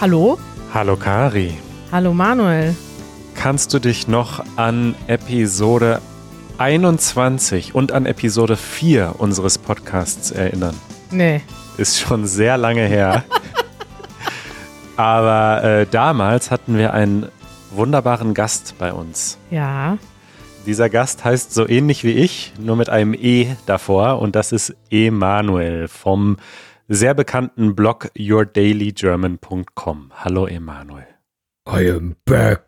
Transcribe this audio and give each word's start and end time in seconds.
Hallo? 0.00 0.38
Hallo 0.72 0.96
Kari. 0.96 1.58
Hallo 1.92 2.14
Manuel. 2.14 2.74
Kannst 3.34 3.74
du 3.74 3.78
dich 3.78 4.08
noch 4.08 4.42
an 4.56 4.94
Episode 5.08 6.00
21 6.56 7.74
und 7.74 7.92
an 7.92 8.06
Episode 8.06 8.56
4 8.56 9.16
unseres 9.18 9.58
Podcasts 9.58 10.30
erinnern? 10.30 10.74
Nee. 11.10 11.42
Ist 11.76 12.00
schon 12.00 12.26
sehr 12.26 12.56
lange 12.56 12.86
her. 12.86 13.24
Aber 14.96 15.62
äh, 15.64 15.86
damals 15.90 16.50
hatten 16.50 16.78
wir 16.78 16.94
einen 16.94 17.26
wunderbaren 17.70 18.32
Gast 18.32 18.76
bei 18.78 18.94
uns. 18.94 19.36
Ja. 19.50 19.98
Dieser 20.64 20.88
Gast 20.88 21.26
heißt 21.26 21.52
so 21.52 21.68
ähnlich 21.68 22.04
wie 22.04 22.12
ich, 22.12 22.54
nur 22.58 22.76
mit 22.76 22.88
einem 22.88 23.12
E 23.12 23.48
davor. 23.66 24.18
Und 24.20 24.34
das 24.34 24.52
ist 24.52 24.74
Emanuel 24.90 25.88
vom 25.88 26.38
sehr 26.92 27.14
bekannten 27.14 27.76
Blog 27.76 28.10
yourdailygerman.com. 28.18 30.10
Hallo 30.12 30.46
Emanuel. 30.46 31.06
I 31.68 31.88
am 31.88 32.16
back. 32.24 32.64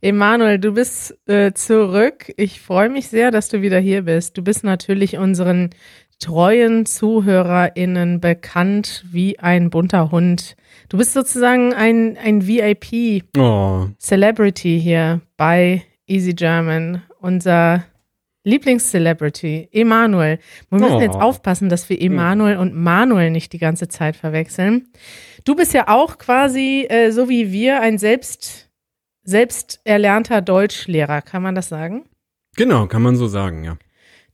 Emanuel, 0.00 0.58
du 0.58 0.72
bist 0.72 1.14
äh, 1.28 1.52
zurück. 1.52 2.32
Ich 2.38 2.62
freue 2.62 2.88
mich 2.88 3.08
sehr, 3.08 3.30
dass 3.30 3.50
du 3.50 3.60
wieder 3.60 3.78
hier 3.78 4.00
bist. 4.02 4.38
Du 4.38 4.42
bist 4.42 4.64
natürlich 4.64 5.18
unseren 5.18 5.68
treuen 6.20 6.86
ZuhörerInnen 6.86 8.20
bekannt 8.20 9.04
wie 9.12 9.38
ein 9.38 9.68
bunter 9.68 10.10
Hund. 10.10 10.56
Du 10.88 10.96
bist 10.96 11.12
sozusagen 11.12 11.74
ein, 11.74 12.16
ein 12.16 12.46
VIP-Celebrity 12.46 14.78
Oh, 14.78 14.82
hier 14.82 15.20
bei 15.36 15.82
Easy 16.06 16.32
German. 16.32 17.02
Unser 17.20 17.84
Lieblingscelebrity, 18.44 19.68
Emanuel. 19.72 20.38
Wir 20.70 20.78
müssen 20.78 20.94
Oh. 20.96 21.00
jetzt 21.00 21.16
aufpassen, 21.16 21.68
dass 21.68 21.88
wir 21.88 22.00
Emanuel 22.00 22.58
und 22.58 22.74
Manuel 22.74 23.30
nicht 23.30 23.52
die 23.52 23.58
ganze 23.58 23.88
Zeit 23.88 24.16
verwechseln. 24.16 24.88
Du 25.44 25.54
bist 25.54 25.74
ja 25.74 25.88
auch 25.88 26.18
quasi, 26.18 26.86
äh, 26.88 27.10
so 27.10 27.28
wie 27.28 27.52
wir, 27.52 27.80
ein 27.80 27.98
selbst, 27.98 28.70
selbst 29.22 29.80
erlernter 29.84 30.40
Deutschlehrer, 30.42 31.22
kann 31.22 31.42
man 31.42 31.54
das 31.54 31.68
sagen? 31.68 32.04
genau, 32.56 32.86
kann 32.86 33.02
man 33.02 33.16
so 33.16 33.26
sagen, 33.26 33.64
ja. 33.64 33.76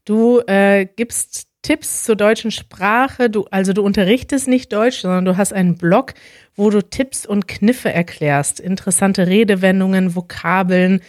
Du 0.05 0.41
äh, 0.45 0.85
gibst 0.95 1.47
Tipps 1.63 2.03
zur 2.03 2.15
deutschen 2.15 2.51
Sprache, 2.51 3.29
du, 3.31 3.45
also 3.49 3.73
du 3.73 3.81
unterrichtest 3.83 4.47
nicht 4.47 4.71
Deutsch, 4.73 4.99
sondern 5.01 5.25
du 5.25 5.37
hast 5.37 5.53
einen 5.53 5.75
Blog, 5.75 6.13
wo 6.55 6.69
du 6.69 6.81
Tipps 6.87 7.25
und 7.25 7.47
Kniffe 7.47 7.91
erklärst, 7.91 8.59
interessante 8.59 9.25
Redewendungen, 9.27 10.15
Vokabeln, 10.15 11.01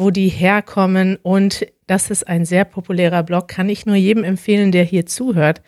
wo 0.00 0.10
die 0.10 0.28
herkommen 0.28 1.18
und 1.22 1.66
das 1.86 2.10
ist 2.10 2.26
ein 2.26 2.44
sehr 2.46 2.64
populärer 2.64 3.22
Blog, 3.22 3.48
kann 3.48 3.68
ich 3.68 3.84
nur 3.84 3.96
jedem 3.96 4.24
empfehlen, 4.24 4.72
der 4.72 4.84
hier 4.84 5.04
zuhört, 5.04 5.60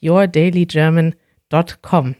yourdailygerman.com. 0.00 2.14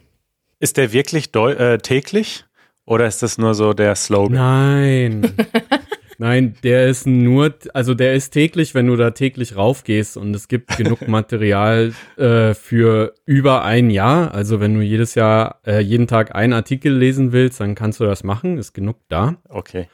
Ist 0.59 0.75
der 0.75 0.91
wirklich 0.91 1.31
deu 1.31 1.53
äh, 1.53 1.77
täglich? 1.77 2.43
Oder 2.85 3.07
ist 3.07 3.23
das 3.23 3.37
nur 3.37 3.55
so 3.55 3.71
der 3.71 3.95
Slogan? 3.95 4.33
Nein. 4.33 5.31
Nein, 6.17 6.57
der 6.61 6.87
ist 6.87 7.07
nur, 7.07 7.53
also 7.73 7.93
der 7.93 8.15
ist 8.15 8.31
täglich, 8.31 8.75
wenn 8.75 8.87
du 8.87 8.97
da 8.97 9.11
täglich 9.11 9.55
raufgehst 9.55 10.17
und 10.17 10.35
es 10.35 10.49
gibt 10.49 10.75
genug 10.75 11.07
Material 11.07 11.93
äh, 12.17 12.53
für 12.53 13.13
über 13.25 13.63
ein 13.63 13.89
Jahr. 13.89 14.33
Also 14.33 14.59
wenn 14.59 14.73
du 14.73 14.81
jedes 14.81 15.15
Jahr, 15.15 15.61
äh, 15.65 15.79
jeden 15.79 16.07
Tag 16.07 16.35
einen 16.35 16.51
Artikel 16.51 16.93
lesen 16.93 17.31
willst, 17.31 17.61
dann 17.61 17.75
kannst 17.75 18.01
du 18.01 18.03
das 18.03 18.25
machen, 18.25 18.57
ist 18.57 18.73
genug 18.73 18.97
da. 19.07 19.37
Okay. 19.47 19.87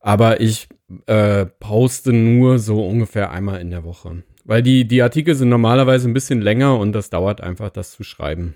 Aber 0.00 0.40
ich 0.40 0.68
äh, 1.06 1.46
poste 1.46 2.12
nur 2.12 2.58
so 2.58 2.86
ungefähr 2.86 3.30
einmal 3.30 3.60
in 3.60 3.70
der 3.70 3.84
Woche. 3.84 4.22
Weil 4.44 4.62
die, 4.62 4.86
die 4.86 5.02
Artikel 5.02 5.34
sind 5.34 5.50
normalerweise 5.50 6.08
ein 6.08 6.14
bisschen 6.14 6.40
länger 6.40 6.78
und 6.78 6.92
das 6.92 7.10
dauert 7.10 7.42
einfach, 7.42 7.70
das 7.70 7.90
zu 7.90 8.02
schreiben. 8.02 8.54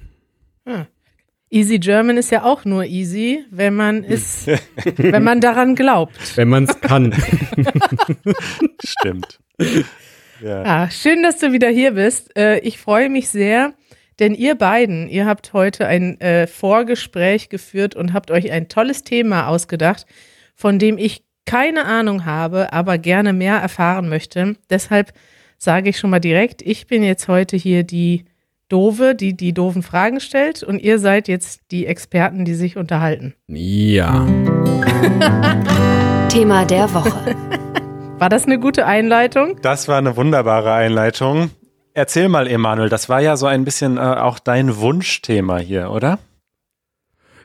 Easy 1.51 1.79
German 1.79 2.17
ist 2.17 2.31
ja 2.31 2.45
auch 2.45 2.65
nur 2.65 2.87
easy, 2.87 3.45
wenn 3.51 3.75
man 3.75 4.05
es, 4.05 4.47
wenn 4.97 5.23
man 5.23 5.43
daran 5.43 5.75
glaubt. 5.75 6.37
Wenn 6.37 6.49
man 6.49 6.65
es 6.65 6.81
kann. 6.81 7.13
Stimmt. 8.83 9.39
ja. 10.41 10.65
Ja, 10.65 10.91
schön, 10.91 11.23
dass 11.23 11.39
du 11.39 11.53
wieder 11.53 11.69
hier 11.69 11.91
bist. 11.93 12.35
Äh, 12.39 12.61
ich 12.61 12.79
freue 12.79 13.11
mich 13.11 13.29
sehr, 13.29 13.75
denn 14.19 14.35
ihr 14.35 14.55
beiden, 14.55 15.11
ihr 15.11 15.27
habt 15.27 15.53
heute 15.53 15.87
ein 15.87 16.19
äh, 16.23 16.47
Vorgespräch 16.47 17.51
geführt 17.51 17.97
und 17.97 18.15
habt 18.15 18.31
euch 18.31 18.51
ein 18.51 18.71
tolles 18.71 19.03
Thema 19.03 19.49
ausgedacht, 19.49 20.07
von 20.55 20.79
dem 20.79 20.97
ich 20.97 21.23
keine 21.47 21.85
Ahnung 21.85 22.25
habe, 22.25 22.73
aber 22.73 22.99
gerne 22.99 23.33
mehr 23.33 23.57
erfahren 23.57 24.09
möchte. 24.09 24.57
Deshalb 24.71 25.13
sage 25.59 25.91
ich 25.91 25.99
schon 25.99 26.11
mal 26.11 26.21
direkt, 26.21 26.63
ich 26.63 26.87
bin 26.87 27.03
jetzt 27.03 27.29
heute 27.29 27.57
hier 27.57 27.85
die 27.85 28.25
Dove, 28.69 29.15
die 29.15 29.37
die 29.37 29.53
doofen 29.53 29.83
Fragen 29.83 30.19
stellt 30.19 30.63
und 30.63 30.79
ihr 30.79 30.99
seid 30.99 31.29
jetzt 31.29 31.61
die 31.71 31.87
Experten, 31.87 32.45
die 32.45 32.55
sich 32.55 32.77
unterhalten. 32.77 33.35
ja. 33.49 34.27
Thema 36.29 36.65
der 36.65 36.93
Woche. 36.95 37.13
War 38.19 38.29
das 38.31 38.47
eine 38.47 38.59
gute 38.59 38.87
Einleitung? 38.87 39.59
Das 39.61 39.89
war 39.89 39.99
eine 39.99 40.17
wunderbare 40.17 40.73
Einleitung. 40.73 41.51
Erzähl 41.93 42.29
mal, 42.29 42.47
Emanuel, 42.47 42.89
das 42.89 43.09
war 43.09 43.21
ja 43.21 43.37
so 43.37 43.47
ein 43.47 43.65
bisschen 43.65 43.99
äh, 43.99 44.01
auch 44.01 44.39
dein 44.39 44.79
Wunschthema 44.79 45.59
hier, 45.59 45.91
oder? 45.91 46.19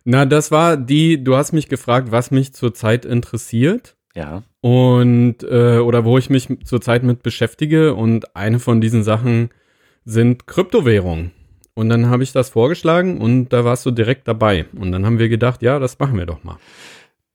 Na, 0.10 0.26
das 0.26 0.52
war 0.52 0.78
die, 0.78 1.22
du 1.22 1.36
hast 1.36 1.52
mich 1.52 1.68
gefragt, 1.68 2.12
was 2.12 2.32
mich 2.32 2.54
zurzeit 2.54 3.04
interessiert 3.04 3.98
Ja. 4.16 4.44
und 4.62 5.44
äh, 5.44 5.80
oder 5.80 6.06
wo 6.06 6.18
ich 6.18 6.30
mich 6.30 6.48
zurzeit 6.64 7.04
mit 7.04 7.24
beschäftige 7.24 7.94
und 7.94 8.34
eine 8.34 8.60
von 8.60 8.80
diesen 8.80 9.04
Sachen 9.04 9.50
sind 10.06 10.48
Kryptowährungen. 10.48 11.32
Und 11.74 11.90
dann 11.90 12.10
habe 12.10 12.24
ich 12.24 12.32
das 12.32 12.50
vorgeschlagen 12.52 13.20
und 13.20 13.50
da 13.50 13.66
warst 13.66 13.86
du 13.86 13.92
direkt 13.92 14.30
dabei. 14.30 14.66
Und 14.80 14.94
dann 14.94 15.06
haben 15.06 15.20
wir 15.20 15.28
gedacht, 15.28 15.62
ja, 15.62 15.78
das 15.78 16.00
machen 16.00 16.18
wir 16.18 16.26
doch 16.26 16.42
mal. 16.42 16.56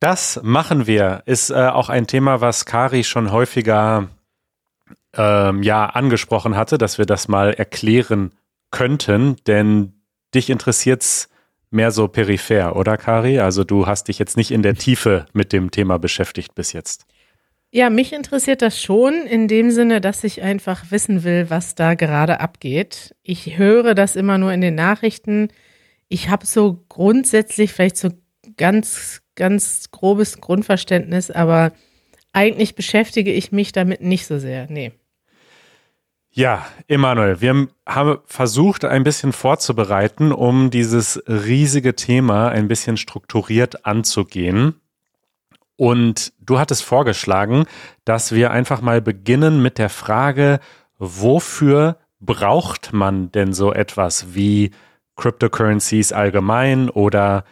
Das 0.00 0.40
machen 0.42 0.86
wir. 0.86 1.22
Ist 1.26 1.50
äh, 1.50 1.54
auch 1.66 1.90
ein 1.90 2.06
Thema, 2.06 2.40
was 2.40 2.64
Kari 2.64 3.04
schon 3.04 3.32
häufiger 3.32 4.08
ähm, 5.14 5.62
ja 5.62 5.84
angesprochen 5.84 6.56
hatte, 6.56 6.78
dass 6.78 6.96
wir 6.96 7.04
das 7.04 7.28
mal 7.28 7.52
erklären 7.52 8.30
könnten, 8.70 9.36
denn 9.46 9.92
dich 10.34 10.48
interessiert's 10.48 11.28
mehr 11.72 11.90
so 11.90 12.08
peripher, 12.08 12.76
oder 12.76 12.96
Kari? 12.96 13.38
Also 13.38 13.64
du 13.64 13.86
hast 13.86 14.08
dich 14.08 14.18
jetzt 14.18 14.36
nicht 14.36 14.50
in 14.50 14.62
der 14.62 14.74
Tiefe 14.74 15.26
mit 15.32 15.52
dem 15.52 15.70
Thema 15.70 15.98
beschäftigt 15.98 16.54
bis 16.54 16.72
jetzt. 16.72 17.06
Ja, 17.74 17.88
mich 17.88 18.12
interessiert 18.12 18.60
das 18.60 18.82
schon 18.82 19.14
in 19.26 19.48
dem 19.48 19.70
Sinne, 19.70 20.02
dass 20.02 20.24
ich 20.24 20.42
einfach 20.42 20.90
wissen 20.90 21.24
will, 21.24 21.48
was 21.48 21.74
da 21.74 21.94
gerade 21.94 22.40
abgeht. 22.40 23.14
Ich 23.22 23.56
höre 23.56 23.94
das 23.94 24.14
immer 24.14 24.36
nur 24.36 24.52
in 24.52 24.60
den 24.60 24.74
Nachrichten. 24.74 25.48
Ich 26.08 26.28
habe 26.28 26.44
so 26.44 26.84
grundsätzlich 26.90 27.72
vielleicht 27.72 27.96
so 27.96 28.10
ganz, 28.58 29.22
ganz 29.36 29.90
grobes 29.90 30.40
Grundverständnis, 30.40 31.30
aber 31.30 31.72
eigentlich 32.34 32.74
beschäftige 32.74 33.32
ich 33.32 33.52
mich 33.52 33.72
damit 33.72 34.02
nicht 34.02 34.26
so 34.26 34.38
sehr. 34.38 34.66
Nee. 34.68 34.92
Ja, 36.34 36.64
Emanuel, 36.88 37.42
wir 37.42 37.68
haben 37.86 38.18
versucht, 38.24 38.86
ein 38.86 39.04
bisschen 39.04 39.34
vorzubereiten, 39.34 40.32
um 40.32 40.70
dieses 40.70 41.22
riesige 41.28 41.94
Thema 41.94 42.48
ein 42.48 42.68
bisschen 42.68 42.96
strukturiert 42.96 43.84
anzugehen. 43.84 44.80
Und 45.76 46.32
du 46.40 46.58
hattest 46.58 46.84
vorgeschlagen, 46.84 47.66
dass 48.06 48.32
wir 48.32 48.50
einfach 48.50 48.80
mal 48.80 49.02
beginnen 49.02 49.60
mit 49.60 49.76
der 49.76 49.90
Frage, 49.90 50.60
wofür 50.98 51.98
braucht 52.18 52.94
man 52.94 53.30
denn 53.32 53.52
so 53.52 53.70
etwas 53.70 54.34
wie 54.34 54.70
Cryptocurrencies 55.16 56.14
allgemein 56.14 56.88
oder 56.88 57.44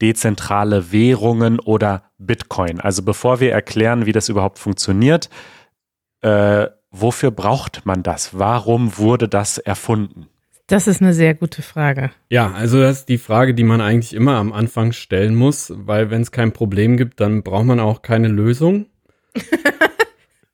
dezentrale 0.00 0.92
Währungen 0.92 1.58
oder 1.58 2.04
Bitcoin? 2.18 2.78
Also 2.78 3.02
bevor 3.02 3.40
wir 3.40 3.50
erklären, 3.50 4.06
wie 4.06 4.12
das 4.12 4.28
überhaupt 4.28 4.60
funktioniert, 4.60 5.30
äh, 6.20 6.68
wofür 6.94 7.30
braucht 7.30 7.84
man 7.84 8.02
das? 8.02 8.38
Warum 8.38 8.96
wurde 8.98 9.28
das 9.28 9.58
erfunden? 9.58 10.28
Das 10.66 10.86
ist 10.86 11.02
eine 11.02 11.12
sehr 11.12 11.34
gute 11.34 11.60
Frage. 11.60 12.10
Ja, 12.30 12.52
also 12.52 12.80
das 12.80 13.00
ist 13.00 13.08
die 13.10 13.18
Frage, 13.18 13.52
die 13.52 13.64
man 13.64 13.82
eigentlich 13.82 14.14
immer 14.14 14.36
am 14.36 14.52
Anfang 14.52 14.92
stellen 14.92 15.34
muss, 15.34 15.72
weil 15.76 16.10
wenn 16.10 16.22
es 16.22 16.32
kein 16.32 16.52
Problem 16.52 16.96
gibt, 16.96 17.20
dann 17.20 17.42
braucht 17.42 17.66
man 17.66 17.80
auch 17.80 18.00
keine 18.00 18.28
Lösung. 18.28 18.86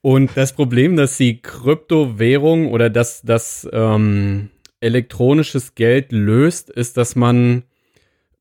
Und 0.02 0.30
das 0.34 0.54
Problem, 0.54 0.96
dass 0.96 1.16
die 1.16 1.42
Kryptowährung 1.42 2.72
oder 2.72 2.90
dass 2.90 3.22
das 3.22 3.68
ähm, 3.72 4.48
elektronisches 4.80 5.74
Geld 5.74 6.10
löst, 6.10 6.70
ist, 6.70 6.96
dass 6.96 7.14
man 7.14 7.64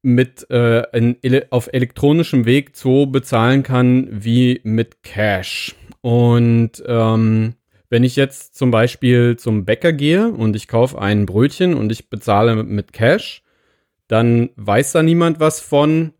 mit 0.02 0.50
äh, 0.50 0.84
in, 0.98 1.18
auf 1.52 1.70
elektronischem 1.72 2.46
Weg 2.46 2.72
so 2.76 3.06
bezahlen 3.06 3.62
kann 3.64 4.08
wie 4.10 4.62
mit 4.64 5.04
Cash. 5.04 5.76
Und 6.02 6.82
ähm, 6.88 7.56
wenn 7.90 8.04
ich 8.04 8.16
jetzt 8.16 8.56
zum 8.56 8.72
Beispiel 8.72 9.36
zum 9.38 9.66
Bäcker 9.66 9.94
gehe 9.94 10.30
und 10.32 10.56
ich 10.56 10.68
kaufe 10.68 11.00
ein 11.00 11.26
Brötchen 11.26 11.74
und 11.74 11.92
ich 11.92 12.10
bezahle 12.10 12.64
mit 12.64 12.94
Cash, 12.94 13.44
dann 14.08 14.50
weiß 14.56 14.92
da 14.92 15.04
niemand 15.04 15.40
was 15.40 15.60
von. 15.60 16.14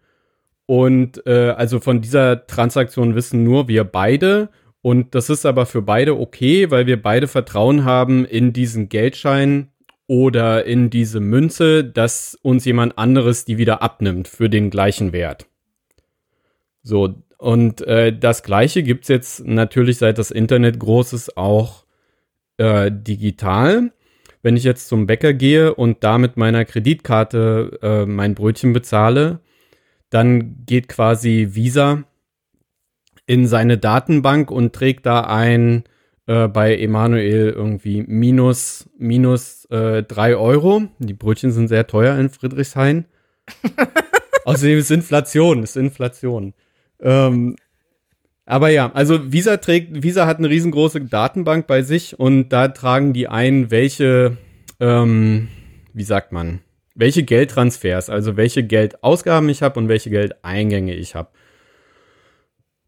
Und 0.66 1.26
äh, 1.26 1.50
also 1.50 1.80
von 1.80 2.02
dieser 2.02 2.46
Transaktion 2.48 3.16
wissen 3.16 3.44
nur 3.44 3.68
wir 3.68 3.84
beide. 3.84 4.50
Und 4.82 5.16
das 5.16 5.30
ist 5.30 5.46
aber 5.46 5.66
für 5.66 5.82
beide 5.82 6.20
okay, 6.20 6.72
weil 6.72 6.88
wir 6.88 7.02
beide 7.02 7.28
Vertrauen 7.28 7.86
haben 7.86 8.26
in 8.26 8.54
diesen 8.54 8.90
Geldschein 8.90 9.72
oder 10.08 10.66
in 10.66 10.90
diese 10.90 11.20
Münze, 11.20 11.84
dass 11.84 12.38
uns 12.42 12.66
jemand 12.66 12.98
anderes 12.98 13.46
die 13.46 13.58
wieder 13.58 13.82
abnimmt 13.82 14.28
für 14.28 14.50
den 14.50 14.70
gleichen 14.70 15.12
Wert. 15.12 15.48
So, 16.82 17.16
und 17.40 17.82
äh, 17.88 18.12
das 18.12 18.44
gleiche 18.44 18.84
gibt's 18.84 19.08
jetzt 19.08 19.46
natürlich 19.46 19.98
seit 19.98 20.18
das 20.18 20.30
Internet 20.30 20.78
groß 20.78 21.14
ist 21.14 21.38
auch 21.38 21.86
äh, 22.58 22.92
digital. 22.92 23.94
Wenn 24.42 24.58
ich 24.58 24.66
jetzt 24.66 24.90
zum 24.90 25.08
Bäcker 25.08 25.34
gehe 25.34 25.74
und 25.74 26.04
da 26.04 26.18
mit 26.18 26.36
meiner 26.36 26.66
Kreditkarte 26.66 27.80
äh, 27.82 28.06
mein 28.06 28.36
Brötchen 28.36 28.74
bezahle, 28.74 29.40
dann 30.10 30.66
geht 30.66 30.90
quasi 30.90 31.52
Visa 31.52 32.04
in 33.26 33.48
seine 33.48 33.78
Datenbank 33.78 34.52
und 34.52 34.74
trägt 34.74 35.06
da 35.06 35.22
ein 35.22 35.86
äh, 36.28 36.50
bei 36.50 36.76
Emanuel 36.76 37.52
irgendwie 37.52 38.04
minus, 38.06 38.90
minus 38.98 39.64
äh, 39.72 40.04
drei 40.04 40.36
Euro. 40.36 40.90
Die 41.00 41.14
Brötchen 41.14 41.54
sind 41.54 41.70
sehr 41.70 41.88
teuer 41.88 42.18
in 42.18 42.30
Friedrichshain. 42.30 43.06
Außerdem 44.44 44.78
ist 44.78 44.92
Inflation, 44.92 45.64
ist 45.64 45.78
Inflation. 45.78 46.54
Ähm, 47.02 47.56
aber 48.46 48.70
ja, 48.70 48.92
also 48.94 49.32
Visa 49.32 49.58
trägt, 49.58 50.04
Visa 50.04 50.26
hat 50.26 50.40
eine 50.40 50.50
riesengroße 50.50 51.02
Datenbank 51.02 51.68
bei 51.68 51.84
sich 51.84 52.20
und 52.20 52.50
da 52.50 52.70
tragen 52.70 53.14
die 53.14 53.28
ein, 53.28 53.70
welche, 53.70 54.38
ähm, 54.80 55.50
wie 55.94 56.04
sagt 56.04 56.32
man, 56.32 56.62
welche 56.96 57.24
Geldtransfers, 57.24 58.10
also 58.10 58.38
welche 58.38 58.64
Geldausgaben 58.66 59.48
ich 59.50 59.62
habe 59.62 59.80
und 59.80 59.88
welche 59.88 60.10
Geldeingänge 60.10 60.96
ich 60.96 61.16
habe. 61.16 61.30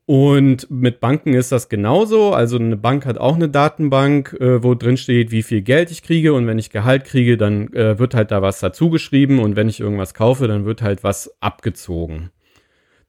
Und 0.08 0.70
mit 0.70 1.00
Banken 1.00 1.34
ist 1.34 1.52
das 1.52 1.70
genauso. 1.70 2.34
Also 2.34 2.58
eine 2.58 2.76
Bank 2.76 3.06
hat 3.06 3.18
auch 3.18 3.36
eine 3.36 3.48
Datenbank, 3.48 4.36
äh, 4.42 4.62
wo 4.62 4.76
drin 4.76 4.98
steht, 4.98 5.32
wie 5.32 5.44
viel 5.44 5.62
Geld 5.62 5.90
ich 5.92 6.04
kriege. 6.04 6.34
Und 6.34 6.48
wenn 6.48 6.60
ich 6.60 6.70
Gehalt 6.70 7.06
kriege, 7.06 7.38
dann 7.38 7.72
äh, 7.74 7.98
wird 7.98 8.14
halt 8.14 8.32
da 8.32 8.42
was 8.42 8.60
dazu 8.60 8.90
geschrieben. 8.90 9.40
Und 9.40 9.56
wenn 9.56 9.70
ich 9.70 9.80
irgendwas 9.80 10.14
kaufe, 10.14 10.48
dann 10.48 10.66
wird 10.66 10.82
halt 10.82 11.06
was 11.06 11.32
abgezogen. 11.40 12.32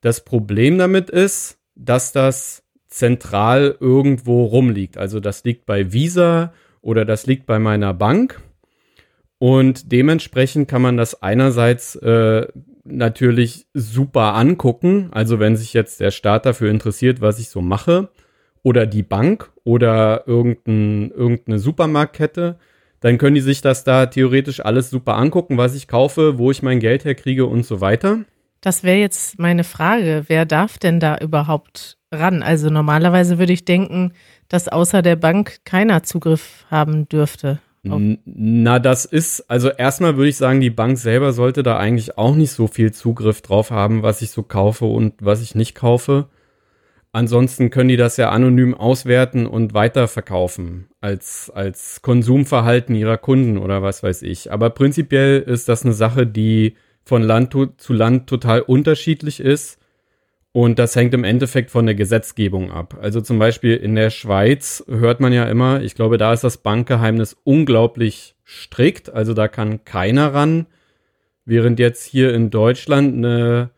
Das 0.03 0.25
Problem 0.25 0.77
damit 0.77 1.09
ist, 1.09 1.59
dass 1.75 2.13
das 2.13 2.65
zentral 2.89 3.77
irgendwo 3.81 4.45
rumliegt. 4.45 4.99
Also 4.99 5.21
das 5.21 5.45
liegt 5.45 5.65
bei 5.65 5.93
Visa 5.93 6.53
oder 6.83 7.07
das 7.07 7.27
liegt 7.27 7.47
bei 7.47 7.59
meiner 7.59 7.95
Bank. 7.95 8.43
Und 9.39 9.91
dementsprechend 9.91 10.69
kann 10.69 10.83
man 10.83 10.97
das 10.97 11.23
einerseits 11.23 11.97
äh, 11.97 12.47
natürlich 12.85 13.67
super 13.75 14.35
angucken. 14.35 15.09
Also 15.13 15.39
wenn 15.39 15.57
sich 15.57 15.73
jetzt 15.73 16.01
der 16.01 16.11
Staat 16.11 16.47
dafür 16.47 16.71
interessiert, 16.71 17.21
was 17.21 17.39
ich 17.39 17.49
so 17.49 17.63
mache, 17.63 18.11
oder 18.63 18.87
die 18.87 19.03
Bank 19.03 19.51
oder 19.65 20.25
irgendein, 20.27 21.11
irgendeine 21.11 21.59
Supermarktkette, 21.59 22.59
dann 23.01 23.19
können 23.19 23.35
die 23.35 23.41
sich 23.41 23.61
das 23.61 23.83
da 23.83 24.07
theoretisch 24.07 24.65
alles 24.65 24.91
super 24.91 25.17
angucken, 25.17 25.59
was 25.59 25.75
ich 25.75 25.89
kaufe, 25.89 26.39
wo 26.39 26.51
ich 26.51 26.63
mein 26.63 26.79
Geld 26.79 27.05
herkriege 27.05 27.47
und 27.47 27.67
so 27.67 27.81
weiter. 27.81 28.25
Das 28.63 28.85
wäre 28.85 28.97
jetzt 28.97 29.39
meine 29.39 29.65
Frage. 29.65 30.25
Wer 30.29 30.47
darf 30.47 30.79
denn 30.79 31.01
da 31.01 31.19
überhaupt 31.19 31.99
ran? 32.13 32.43
Also 32.43 32.71
normalerweise 32.71 33.39
würde 33.39 33.53
ich 33.53 33.65
denken, 33.65 34.13
dass 34.49 34.69
außer 34.69 35.03
der 35.03 35.17
Bank 35.17 35.59
keiner 35.65 36.05
Zugriff 36.05 36.65
haben 36.71 37.09
dürfte. 37.09 37.59
Na, 38.25 38.79
das 38.79 39.05
ist, 39.05 39.51
also 39.51 39.69
erstmal 39.69 40.17
würde 40.17 40.29
ich 40.29 40.37
sagen, 40.37 40.61
die 40.61 40.71
Bank 40.71 40.97
selber 40.97 41.33
sollte 41.33 41.65
da 41.65 41.79
eigentlich 41.79 42.17
auch 42.17 42.37
nicht 42.37 42.53
so 42.53 42.69
viel 42.69 42.93
Zugriff 42.93 43.43
drauf 43.43 43.73
haben, 43.73 44.05
was 44.05 44.23
ich 44.23 44.31
so 44.31 44.45
kaufe 44.45 44.85
und 44.85 45.15
was 45.21 45.43
ich 45.43 45.57
nicht 45.57 45.75
kaufe. 45.75 46.29
Ansonsten 47.11 47.71
können 47.71 47.89
die 47.89 47.97
das 47.97 48.17
ja 48.17 48.31
anonym 48.31 48.75
auswerten 48.75 49.47
und 49.47 49.75
weiterverkaufen 49.75 50.87
als, 51.01 51.51
als 51.53 52.01
Konsumverhalten 52.03 52.95
ihrer 52.95 53.19
Kunden 53.19 53.59
oder 53.59 53.83
was 53.83 54.05
weiß 54.05 54.23
ich. 54.23 54.53
Aber 54.53 54.71
prinzipiell 54.71 55.41
ist 55.41 55.69
das 55.69 55.85
eine 55.85 55.93
Sache, 55.93 56.25
die 56.25 56.77
von 57.05 57.23
Land 57.23 57.57
zu 57.77 57.93
Land 57.93 58.29
total 58.29 58.61
unterschiedlich 58.61 59.41
ist. 59.41 59.79
Und 60.53 60.79
das 60.79 60.95
hängt 60.95 61.15
im 61.15 61.25
Endeffekt 61.25 61.71
von 61.71 61.87
der 61.87 61.95
Gesetzgebung 61.95 62.71
ab. 62.71 62.99
Also 63.01 63.23
zum 63.23 63.39
Beispiel 63.39 63.75
in 63.75 63.95
der 63.95 64.11
Schweiz 64.11 64.85
hört 64.87 65.19
man 65.19 65.33
ja 65.33 65.45
immer, 65.47 65.81
ich 65.81 65.95
glaube, 65.95 66.19
da 66.19 66.33
ist 66.33 66.45
das 66.45 66.59
Bankgeheimnis 66.59 67.37
unglaublich 67.43 68.35
strikt. 68.45 69.11
Also 69.11 69.33
da 69.33 69.49
kann 69.49 69.85
keiner 69.85 70.35
ran. 70.35 70.67
Während 71.47 71.79
jetzt 71.79 72.05
hier 72.05 72.35
in 72.35 72.51
Deutschland 72.51 73.17
eine 73.17 73.71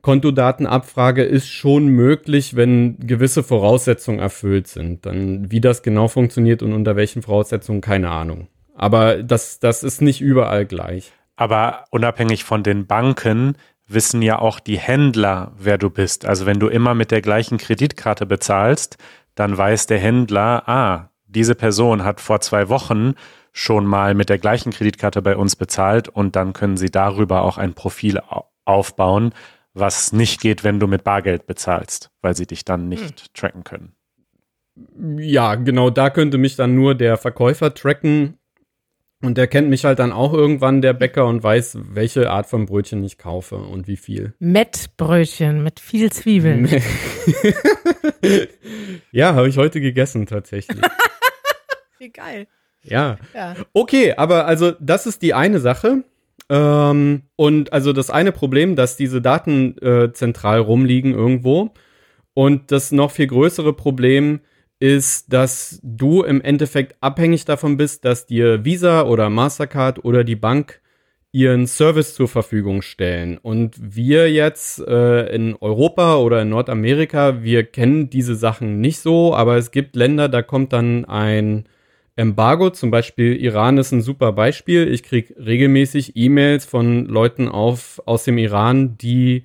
Kontodatenabfrage 0.00 1.22
ist 1.22 1.48
schon 1.48 1.88
möglich, 1.88 2.56
wenn 2.56 2.98
gewisse 3.06 3.42
Voraussetzungen 3.42 4.18
erfüllt 4.18 4.66
sind. 4.66 5.04
Dann 5.04 5.50
wie 5.50 5.60
das 5.60 5.82
genau 5.82 6.08
funktioniert 6.08 6.62
und 6.62 6.72
unter 6.72 6.96
welchen 6.96 7.20
Voraussetzungen, 7.20 7.82
keine 7.82 8.08
Ahnung. 8.10 8.48
Aber 8.74 9.22
das, 9.22 9.60
das 9.60 9.82
ist 9.82 10.00
nicht 10.00 10.22
überall 10.22 10.64
gleich. 10.64 11.12
Aber 11.40 11.86
unabhängig 11.88 12.44
von 12.44 12.62
den 12.62 12.86
Banken 12.86 13.56
wissen 13.86 14.20
ja 14.20 14.38
auch 14.40 14.60
die 14.60 14.78
Händler, 14.78 15.52
wer 15.56 15.78
du 15.78 15.88
bist. 15.88 16.26
Also 16.26 16.44
wenn 16.44 16.60
du 16.60 16.68
immer 16.68 16.92
mit 16.92 17.10
der 17.10 17.22
gleichen 17.22 17.56
Kreditkarte 17.56 18.26
bezahlst, 18.26 18.98
dann 19.36 19.56
weiß 19.56 19.86
der 19.86 19.98
Händler, 19.98 20.68
ah, 20.68 21.08
diese 21.24 21.54
Person 21.54 22.04
hat 22.04 22.20
vor 22.20 22.42
zwei 22.42 22.68
Wochen 22.68 23.14
schon 23.52 23.86
mal 23.86 24.14
mit 24.14 24.28
der 24.28 24.36
gleichen 24.36 24.70
Kreditkarte 24.70 25.22
bei 25.22 25.34
uns 25.34 25.56
bezahlt 25.56 26.10
und 26.10 26.36
dann 26.36 26.52
können 26.52 26.76
sie 26.76 26.90
darüber 26.90 27.40
auch 27.40 27.56
ein 27.56 27.72
Profil 27.72 28.20
aufbauen, 28.66 29.32
was 29.72 30.12
nicht 30.12 30.42
geht, 30.42 30.62
wenn 30.62 30.78
du 30.78 30.86
mit 30.86 31.04
Bargeld 31.04 31.46
bezahlst, 31.46 32.10
weil 32.20 32.36
sie 32.36 32.46
dich 32.46 32.66
dann 32.66 32.90
nicht 32.90 33.20
hm. 33.20 33.26
tracken 33.32 33.64
können. 33.64 33.94
Ja, 35.18 35.54
genau, 35.54 35.88
da 35.88 36.10
könnte 36.10 36.36
mich 36.36 36.56
dann 36.56 36.74
nur 36.74 36.94
der 36.94 37.16
Verkäufer 37.16 37.72
tracken 37.72 38.36
und 39.22 39.36
der 39.36 39.46
kennt 39.46 39.68
mich 39.68 39.84
halt 39.84 39.98
dann 39.98 40.12
auch 40.12 40.32
irgendwann, 40.32 40.80
der 40.80 40.94
Bäcker, 40.94 41.26
und 41.26 41.42
weiß, 41.42 41.78
welche 41.92 42.30
Art 42.30 42.46
von 42.46 42.66
Brötchen 42.66 43.04
ich 43.04 43.18
kaufe 43.18 43.56
und 43.56 43.86
wie 43.86 43.96
viel. 43.96 44.34
Mettbrötchen 44.38 45.62
mit 45.62 45.78
viel 45.78 46.10
Zwiebeln. 46.10 46.68
ja, 49.12 49.34
habe 49.34 49.48
ich 49.48 49.58
heute 49.58 49.80
gegessen 49.80 50.26
tatsächlich. 50.26 50.80
wie 51.98 52.10
geil. 52.10 52.46
Ja. 52.82 53.18
ja. 53.34 53.54
Okay, 53.74 54.14
aber 54.14 54.46
also 54.46 54.72
das 54.80 55.06
ist 55.06 55.20
die 55.20 55.34
eine 55.34 55.60
Sache. 55.60 56.04
Ähm, 56.48 57.22
und 57.36 57.72
also 57.74 57.92
das 57.92 58.08
eine 58.08 58.32
Problem, 58.32 58.74
dass 58.74 58.96
diese 58.96 59.20
Daten 59.20 59.76
äh, 59.78 60.12
zentral 60.12 60.60
rumliegen 60.60 61.12
irgendwo. 61.12 61.72
Und 62.32 62.72
das 62.72 62.90
noch 62.90 63.10
viel 63.10 63.26
größere 63.26 63.74
Problem, 63.74 64.40
ist, 64.80 65.32
dass 65.32 65.78
du 65.82 66.22
im 66.22 66.40
Endeffekt 66.40 66.96
abhängig 67.00 67.44
davon 67.44 67.76
bist, 67.76 68.04
dass 68.04 68.26
dir 68.26 68.64
Visa 68.64 69.02
oder 69.02 69.30
Mastercard 69.30 70.04
oder 70.04 70.24
die 70.24 70.36
Bank 70.36 70.80
ihren 71.32 71.66
Service 71.66 72.14
zur 72.14 72.26
Verfügung 72.26 72.82
stellen. 72.82 73.38
Und 73.38 73.76
wir 73.78 74.32
jetzt 74.32 74.80
äh, 74.80 75.32
in 75.32 75.54
Europa 75.60 76.16
oder 76.16 76.42
in 76.42 76.48
Nordamerika, 76.48 77.42
wir 77.42 77.62
kennen 77.62 78.10
diese 78.10 78.34
Sachen 78.34 78.80
nicht 78.80 78.98
so, 78.98 79.34
aber 79.34 79.56
es 79.56 79.70
gibt 79.70 79.94
Länder, 79.94 80.28
da 80.28 80.42
kommt 80.42 80.72
dann 80.72 81.04
ein 81.04 81.66
Embargo, 82.16 82.70
zum 82.70 82.90
Beispiel 82.90 83.36
Iran 83.36 83.78
ist 83.78 83.92
ein 83.92 84.02
super 84.02 84.32
Beispiel. 84.32 84.92
Ich 84.92 85.02
kriege 85.04 85.34
regelmäßig 85.38 86.16
E-Mails 86.16 86.64
von 86.64 87.06
Leuten 87.06 87.48
auf, 87.48 88.02
aus 88.06 88.24
dem 88.24 88.36
Iran, 88.36 88.98
die 88.98 89.44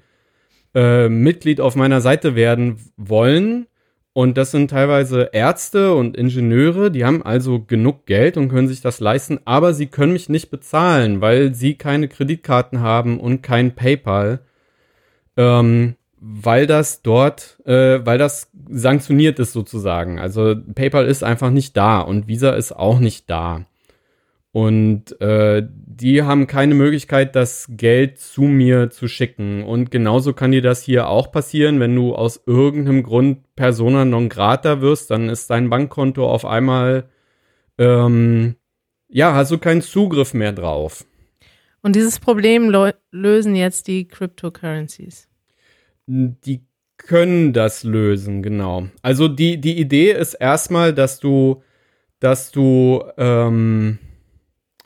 äh, 0.74 1.08
Mitglied 1.08 1.62
auf 1.62 1.76
meiner 1.76 2.02
Seite 2.02 2.36
werden 2.36 2.78
wollen 2.98 3.68
und 4.16 4.38
das 4.38 4.52
sind 4.52 4.70
teilweise 4.70 5.32
Ärzte 5.34 5.94
und 5.94 6.16
Ingenieure, 6.16 6.90
die 6.90 7.04
haben 7.04 7.22
also 7.22 7.60
genug 7.60 8.06
Geld 8.06 8.38
und 8.38 8.48
können 8.48 8.70
sich 8.70 8.80
das 8.80 9.02
leisten, 9.02 9.42
aber 9.44 9.74
sie 9.74 9.88
können 9.88 10.14
mich 10.14 10.30
nicht 10.30 10.50
bezahlen, 10.50 11.20
weil 11.20 11.54
sie 11.54 11.76
keine 11.76 12.08
Kreditkarten 12.08 12.80
haben 12.80 13.20
und 13.20 13.44
kein 13.44 13.76
PayPal, 13.76 14.40
ähm, 15.36 15.96
weil 16.22 16.66
das 16.66 17.02
dort, 17.02 17.60
äh, 17.66 18.06
weil 18.06 18.18
das 18.18 18.50
sanktioniert 18.70 19.38
ist 19.40 19.52
sozusagen. 19.52 20.18
Also 20.18 20.56
PayPal 20.74 21.08
ist 21.08 21.26
einfach 21.26 21.50
nicht 21.50 21.76
da 21.76 22.00
und 22.00 22.30
Visa 22.30 22.52
ist 22.52 22.72
auch 22.72 23.00
nicht 23.00 23.30
da. 23.30 23.66
Und 24.56 25.20
äh, 25.20 25.68
die 25.70 26.24
haben 26.24 26.48
keine 26.48 26.76
Möglichkeit, 26.76 27.36
das 27.36 27.68
Geld 27.72 28.20
zu 28.20 28.44
mir 28.44 28.90
zu 28.90 29.10
schicken. 29.10 29.66
Und 29.66 29.92
genauso 29.92 30.32
kann 30.32 30.54
dir 30.54 30.62
das 30.62 30.82
hier 30.82 31.10
auch 31.10 31.30
passieren, 31.30 31.82
wenn 31.82 31.94
du 31.94 32.16
aus 32.16 32.42
irgendeinem 32.46 33.04
Grund 33.04 33.54
Persona 33.58 34.06
non 34.06 34.30
grata 34.30 34.80
wirst, 34.80 35.12
dann 35.12 35.28
ist 35.28 35.50
dein 35.50 35.70
Bankkonto 35.70 36.26
auf 36.26 36.46
einmal, 36.46 37.10
ähm, 37.78 38.56
ja, 39.10 39.34
hast 39.34 39.52
du 39.52 39.58
keinen 39.58 39.82
Zugriff 39.82 40.34
mehr 40.34 40.54
drauf. 40.54 41.04
Und 41.82 41.98
dieses 41.98 42.22
Problem 42.22 42.74
lösen 43.12 43.56
jetzt 43.58 43.90
die 43.90 44.08
Cryptocurrencies. 44.08 45.28
Die 46.08 46.66
können 46.96 47.52
das 47.52 47.84
lösen, 47.84 48.42
genau. 48.42 48.88
Also 49.02 49.28
die, 49.28 49.60
die 49.60 49.78
Idee 49.78 50.14
ist 50.14 50.36
erstmal, 50.36 50.94
dass 50.94 51.20
du, 51.20 51.62
dass 52.22 52.52
du, 52.52 53.04
ähm, 53.18 54.00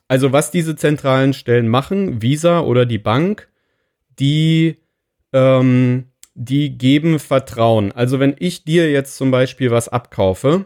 also 0.10 0.34
was 0.34 0.52
diese 0.52 0.76
zentralen 0.76 1.34
Stellen 1.34 1.70
machen, 1.70 2.22
Visa 2.22 2.62
oder 2.62 2.86
die 2.86 2.98
Bank, 2.98 3.48
die, 4.20 4.78
ähm, 5.32 6.06
die 6.34 6.78
geben 6.78 7.20
Vertrauen. 7.20 7.92
Also 7.92 8.20
wenn 8.20 8.36
ich 8.40 8.66
dir 8.66 8.92
jetzt 8.92 9.16
zum 9.16 9.30
Beispiel 9.30 9.70
was 9.70 9.88
abkaufe 9.88 10.66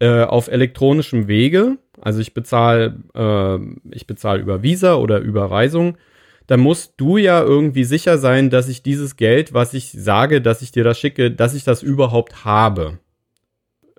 äh, 0.00 0.24
auf 0.24 0.48
elektronischem 0.48 1.28
Wege, 1.28 1.78
also 2.00 2.20
ich 2.20 2.34
bezahle 2.34 2.98
äh, 3.14 3.94
ich 3.94 4.08
bezahle 4.08 4.42
über 4.42 4.64
Visa 4.64 4.96
oder 4.96 5.20
Überweisung, 5.20 5.96
dann 6.48 6.58
musst 6.58 6.94
du 6.96 7.18
ja 7.18 7.40
irgendwie 7.40 7.84
sicher 7.84 8.18
sein, 8.18 8.50
dass 8.50 8.68
ich 8.68 8.82
dieses 8.82 9.14
Geld, 9.16 9.54
was 9.54 9.74
ich 9.74 9.92
sage, 9.92 10.42
dass 10.42 10.60
ich 10.60 10.72
dir 10.72 10.82
das 10.82 10.98
schicke, 10.98 11.30
dass 11.30 11.54
ich 11.54 11.62
das 11.62 11.84
überhaupt 11.84 12.44
habe. 12.44 12.98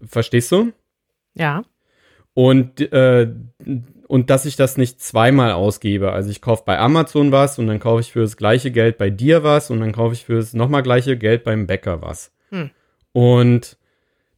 Verstehst 0.05 0.51
du? 0.51 0.73
Ja. 1.35 1.63
Und, 2.33 2.81
äh, 2.91 3.31
und 4.07 4.29
dass 4.29 4.45
ich 4.45 4.55
das 4.55 4.77
nicht 4.77 5.01
zweimal 5.01 5.51
ausgebe. 5.51 6.12
Also 6.12 6.29
ich 6.29 6.41
kaufe 6.41 6.63
bei 6.65 6.77
Amazon 6.77 7.31
was 7.31 7.60
und 7.60 7.67
dann 7.67 7.79
kaufe 7.79 8.01
ich 8.01 8.12
für 8.12 8.22
das 8.22 8.38
gleiche 8.38 8.72
Geld 8.72 8.98
bei 8.98 9.10
dir 9.10 9.43
was 9.43 9.69
und 9.69 9.79
dann 9.79 9.91
kaufe 9.91 10.13
ich 10.13 10.25
für 10.25 10.36
das 10.36 10.53
nochmal 10.53 10.83
gleiche 10.83 11.17
Geld 11.17 11.43
beim 11.43 11.67
Bäcker 11.67 12.01
was. 12.01 12.31
Hm. 12.50 12.69
Und 13.12 13.77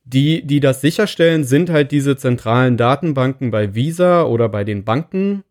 die, 0.04 0.46
die 0.46 0.60
das 0.60 0.82
sicherstellen, 0.82 1.44
sind 1.44 1.70
halt 1.70 1.92
diese 1.92 2.16
zentralen 2.16 2.78
Datenbanken 2.78 3.52
bei 3.52 3.74
Visa 3.74 4.24
oder 4.24 4.50
bei 4.50 4.64
den 4.64 4.84
Banken. 4.84 5.44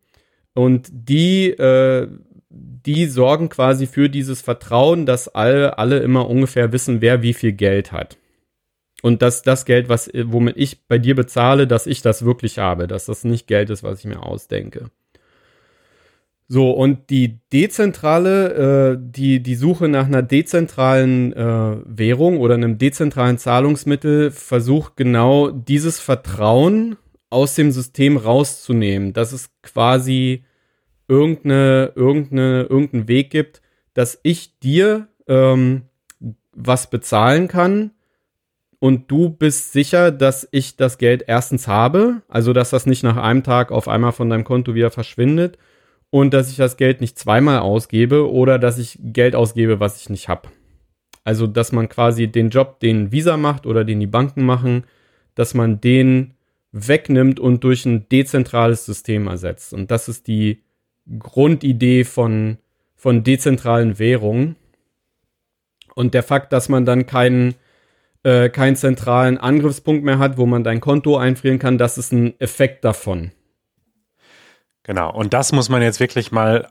Und 0.53 0.89
die, 0.91 1.49
äh, 1.49 2.07
die 2.49 3.07
sorgen 3.07 3.49
quasi 3.49 3.85
für 3.85 4.09
dieses 4.09 4.41
Vertrauen, 4.41 5.05
dass 5.05 5.27
alle, 5.27 5.77
alle 5.77 5.99
immer 5.99 6.29
ungefähr 6.29 6.71
wissen, 6.71 7.01
wer 7.01 7.21
wie 7.21 7.33
viel 7.33 7.51
Geld 7.51 7.91
hat. 7.91 8.17
Und 9.05 9.21
dass 9.21 9.43
das 9.43 9.65
Geld, 9.65 9.87
was, 9.87 10.09
womit 10.15 10.57
ich 10.57 10.87
bei 10.87 10.97
dir 10.97 11.13
bezahle, 11.13 11.67
dass 11.67 11.85
ich 11.85 12.01
das 12.01 12.25
wirklich 12.25 12.57
habe, 12.57 12.87
dass 12.87 13.05
das 13.05 13.23
nicht 13.23 13.45
Geld 13.45 13.69
ist, 13.69 13.83
was 13.83 13.99
ich 13.99 14.05
mir 14.05 14.23
ausdenke. 14.23 14.89
So, 16.47 16.71
und 16.71 17.11
die 17.11 17.37
dezentrale, 17.53 18.95
äh, 18.95 18.97
die, 18.99 19.43
die 19.43 19.53
Suche 19.53 19.89
nach 19.89 20.07
einer 20.07 20.23
dezentralen 20.23 21.33
äh, 21.33 21.77
Währung 21.85 22.39
oder 22.39 22.55
einem 22.55 22.79
dezentralen 22.79 23.37
Zahlungsmittel 23.37 24.31
versucht 24.31 24.97
genau 24.97 25.51
dieses 25.51 25.99
Vertrauen 25.99 26.95
aus 27.29 27.53
dem 27.53 27.71
System 27.71 28.17
rauszunehmen, 28.17 29.13
dass 29.13 29.33
es 29.33 29.51
quasi 29.61 30.45
irgendeine, 31.07 31.91
irgendeine, 31.93 32.63
irgendeinen 32.63 33.07
Weg 33.07 33.29
gibt, 33.29 33.61
dass 33.93 34.19
ich 34.23 34.57
dir 34.57 35.09
ähm, 35.27 35.83
was 36.53 36.89
bezahlen 36.89 37.47
kann 37.47 37.91
und 38.79 39.09
du 39.09 39.29
bist 39.29 39.71
sicher, 39.71 40.11
dass 40.11 40.47
ich 40.51 40.75
das 40.75 40.97
Geld 40.97 41.23
erstens 41.27 41.67
habe, 41.67 42.21
also 42.27 42.53
dass 42.53 42.69
das 42.69 42.85
nicht 42.85 43.03
nach 43.03 43.17
einem 43.17 43.43
Tag 43.43 43.71
auf 43.71 43.87
einmal 43.87 44.11
von 44.11 44.29
deinem 44.29 44.43
Konto 44.43 44.75
wieder 44.75 44.91
verschwindet 44.91 45.57
und 46.09 46.33
dass 46.33 46.49
ich 46.49 46.57
das 46.57 46.77
Geld 46.77 47.01
nicht 47.01 47.17
zweimal 47.17 47.59
ausgebe 47.59 48.31
oder 48.31 48.59
dass 48.59 48.77
ich 48.77 48.99
Geld 49.01 49.35
ausgebe, 49.35 49.79
was 49.79 49.99
ich 50.01 50.09
nicht 50.09 50.29
habe. 50.29 50.49
Also, 51.25 51.47
dass 51.47 51.71
man 51.71 51.89
quasi 51.89 52.27
den 52.27 52.51
Job, 52.51 52.79
den 52.79 53.11
Visa 53.11 53.35
macht 53.35 53.65
oder 53.65 53.83
den 53.83 53.99
die 53.99 54.07
Banken 54.07 54.45
machen, 54.45 54.83
dass 55.33 55.55
man 55.55 55.81
den 55.81 56.35
wegnimmt 56.71 57.39
und 57.39 57.63
durch 57.63 57.85
ein 57.85 58.07
dezentrales 58.09 58.85
System 58.85 59.27
ersetzt. 59.27 59.73
Und 59.73 59.89
das 59.91 60.07
ist 60.07 60.27
die 60.27 60.61
Grundidee 61.17 62.03
von, 62.03 62.57
von 62.95 63.23
dezentralen 63.23 63.97
Währungen. 63.97 64.55
Und 65.95 66.13
der 66.13 66.23
Fakt, 66.23 66.53
dass 66.53 66.69
man 66.69 66.85
dann 66.85 67.07
keinen, 67.07 67.55
äh, 68.25 68.49
keinen 68.49 68.75
zentralen 68.75 69.37
Angriffspunkt 69.37 70.03
mehr 70.03 70.17
hat, 70.17 70.37
wo 70.37 70.47
man 70.47 70.63
dein 70.63 70.81
Konto 70.81 71.15
einfrieren 71.15 71.59
kann, 71.59 71.77
das 71.77 71.99
ist 71.99 72.11
ein 72.11 72.39
Effekt 72.39 72.83
davon. 72.83 73.31
Genau, 74.81 75.13
und 75.13 75.33
das 75.33 75.51
muss 75.51 75.69
man 75.69 75.83
jetzt 75.83 75.99
wirklich 75.99 76.31
mal, 76.31 76.67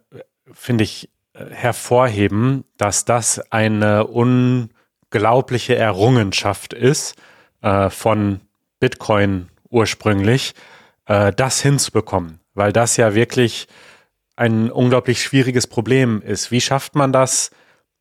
finde 0.53 0.83
ich, 0.85 1.11
hervorheben, 1.33 2.65
dass 2.77 3.05
das 3.05 3.41
eine 3.53 4.07
unglaubliche 4.07 5.77
Errungenschaft 5.77 6.73
ist 6.73 7.15
äh, 7.63 7.89
von 7.89 8.41
Bitcoin 8.81 9.49
ursprünglich, 9.71 10.55
äh, 11.07 11.33
das 11.33 11.61
hinzubekommen, 11.61 12.41
weil 12.55 12.73
das 12.73 12.97
ja 12.97 13.15
wirklich 13.15 13.69
ein 14.35 14.71
unglaublich 14.73 15.23
schwieriges 15.23 15.69
Problem 15.69 16.21
ist. 16.21 16.51
Wie 16.51 16.61
schafft 16.61 16.97
man 16.97 17.13
das, 17.13 17.51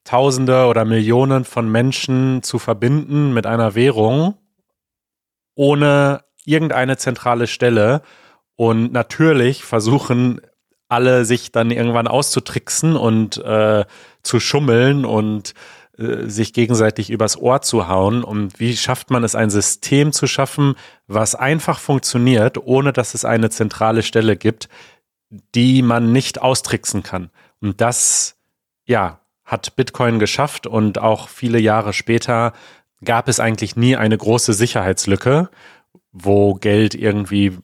Tausende 0.03 0.65
oder 0.65 0.85
Millionen 0.85 1.45
von 1.45 1.71
Menschen 1.71 2.43
zu 2.43 2.59
verbinden 2.59 3.33
mit 3.33 3.45
einer 3.45 3.75
Währung 3.75 4.37
ohne 5.55 6.23
irgendeine 6.45 6.97
zentrale 6.97 7.47
Stelle? 7.47 8.01
Und 8.55 8.91
natürlich 8.91 9.63
versuchen 9.63 10.41
alle 10.89 11.25
sich 11.25 11.51
dann 11.51 11.71
irgendwann 11.71 12.07
auszutricksen 12.07 12.95
und 12.95 13.37
äh, 13.37 13.85
zu 14.21 14.39
schummeln 14.39 15.05
und 15.05 15.53
äh, 15.97 16.27
sich 16.27 16.53
gegenseitig 16.53 17.09
übers 17.09 17.37
Ohr 17.37 17.61
zu 17.61 17.87
hauen. 17.87 18.23
Und 18.23 18.59
wie 18.59 18.77
schafft 18.77 19.09
man 19.09 19.23
es, 19.23 19.35
ein 19.35 19.49
System 19.49 20.11
zu 20.11 20.27
schaffen, 20.27 20.75
was 21.07 21.35
einfach 21.35 21.79
funktioniert, 21.79 22.57
ohne 22.57 22.93
dass 22.93 23.13
es 23.13 23.25
eine 23.25 23.49
zentrale 23.49 24.03
Stelle 24.03 24.35
gibt, 24.35 24.69
die 25.55 25.81
man 25.81 26.11
nicht 26.11 26.41
austricksen 26.41 27.01
kann. 27.01 27.31
Und 27.59 27.81
das, 27.81 28.35
ja, 28.85 29.19
hat 29.43 29.75
Bitcoin 29.75 30.19
geschafft 30.19 30.67
und 30.67 30.99
auch 30.99 31.27
viele 31.27 31.59
Jahre 31.59 31.93
später 31.93 32.53
gab 33.03 33.27
es 33.27 33.39
eigentlich 33.39 33.75
nie 33.75 33.95
eine 33.95 34.17
große 34.17 34.53
Sicherheitslücke, 34.53 35.49
wo 36.11 36.53
Geld 36.55 36.95
irgendwie 36.95 37.47
äh, 37.47 37.59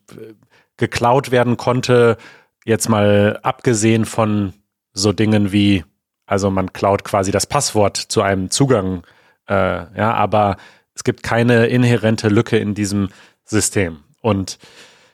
geklaut 0.77 1.31
werden 1.31 1.57
konnte, 1.57 2.17
jetzt 2.65 2.89
mal 2.89 3.39
abgesehen 3.43 4.05
von 4.05 4.53
so 4.93 5.11
Dingen 5.11 5.51
wie, 5.51 5.83
also 6.25 6.49
man 6.49 6.73
klaut 6.73 7.03
quasi 7.03 7.31
das 7.31 7.45
Passwort 7.45 7.97
zu 7.97 8.21
einem 8.21 8.49
Zugang, 8.49 9.03
äh, 9.47 9.53
ja, 9.53 10.13
aber 10.13 10.57
es 10.95 11.03
gibt 11.03 11.23
keine 11.23 11.67
inhärente 11.67 12.29
Lücke 12.29 12.57
in 12.57 12.73
diesem 12.73 13.09
System. 13.45 13.99
Und 14.21 14.57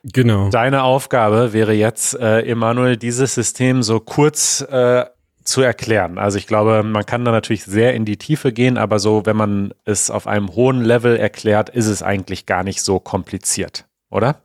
genau. 0.04 0.50
deine 0.50 0.84
Aufgabe 0.84 1.54
wäre 1.54 1.74
jetzt, 1.74 2.20
äh, 2.20 2.42
Emanuel, 2.42 2.98
dieses 2.98 3.36
System 3.36 3.84
so 3.84 4.00
kurz 4.00 4.62
äh, 4.62 5.06
zu 5.46 5.62
erklären. 5.62 6.18
Also 6.18 6.38
ich 6.38 6.48
glaube, 6.48 6.84
man 6.84 7.06
kann 7.06 7.24
da 7.24 7.32
natürlich 7.32 7.64
sehr 7.64 7.94
in 7.94 8.04
die 8.04 8.18
Tiefe 8.18 8.52
gehen, 8.52 8.78
aber 8.78 9.00
so, 9.00 9.26
wenn 9.26 9.38
man 9.38 9.74
es 9.86 10.10
auf 10.10 10.28
einem 10.28 10.56
hohen 10.56 10.84
Level 10.84 11.16
erklärt, 11.16 11.70
ist 11.70 11.88
es 11.88 12.04
eigentlich 12.04 12.46
gar 12.46 12.64
nicht 12.64 12.82
so 12.82 13.00
kompliziert, 13.00 13.86
oder? 14.10 14.42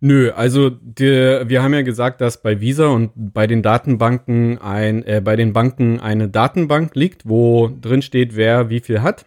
Nö, 0.00 0.30
also 0.30 0.70
der, 0.70 1.48
wir 1.48 1.62
haben 1.62 1.74
ja 1.74 1.82
gesagt, 1.82 2.20
dass 2.20 2.40
bei 2.40 2.60
Visa 2.60 2.86
und 2.86 3.10
bei 3.14 3.46
den 3.46 3.62
Datenbanken 3.62 4.58
ein, 4.58 5.02
äh, 5.04 5.20
bei 5.22 5.36
den 5.36 5.52
Banken 5.52 6.00
eine 6.00 6.28
Datenbank 6.28 6.94
liegt, 6.94 7.28
wo 7.28 7.70
drin 7.80 8.00
steht, 8.00 8.36
wer 8.36 8.70
wie 8.70 8.80
viel 8.80 9.02
hat. 9.02 9.26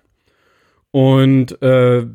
Und 0.91 1.61
äh, 1.61 2.05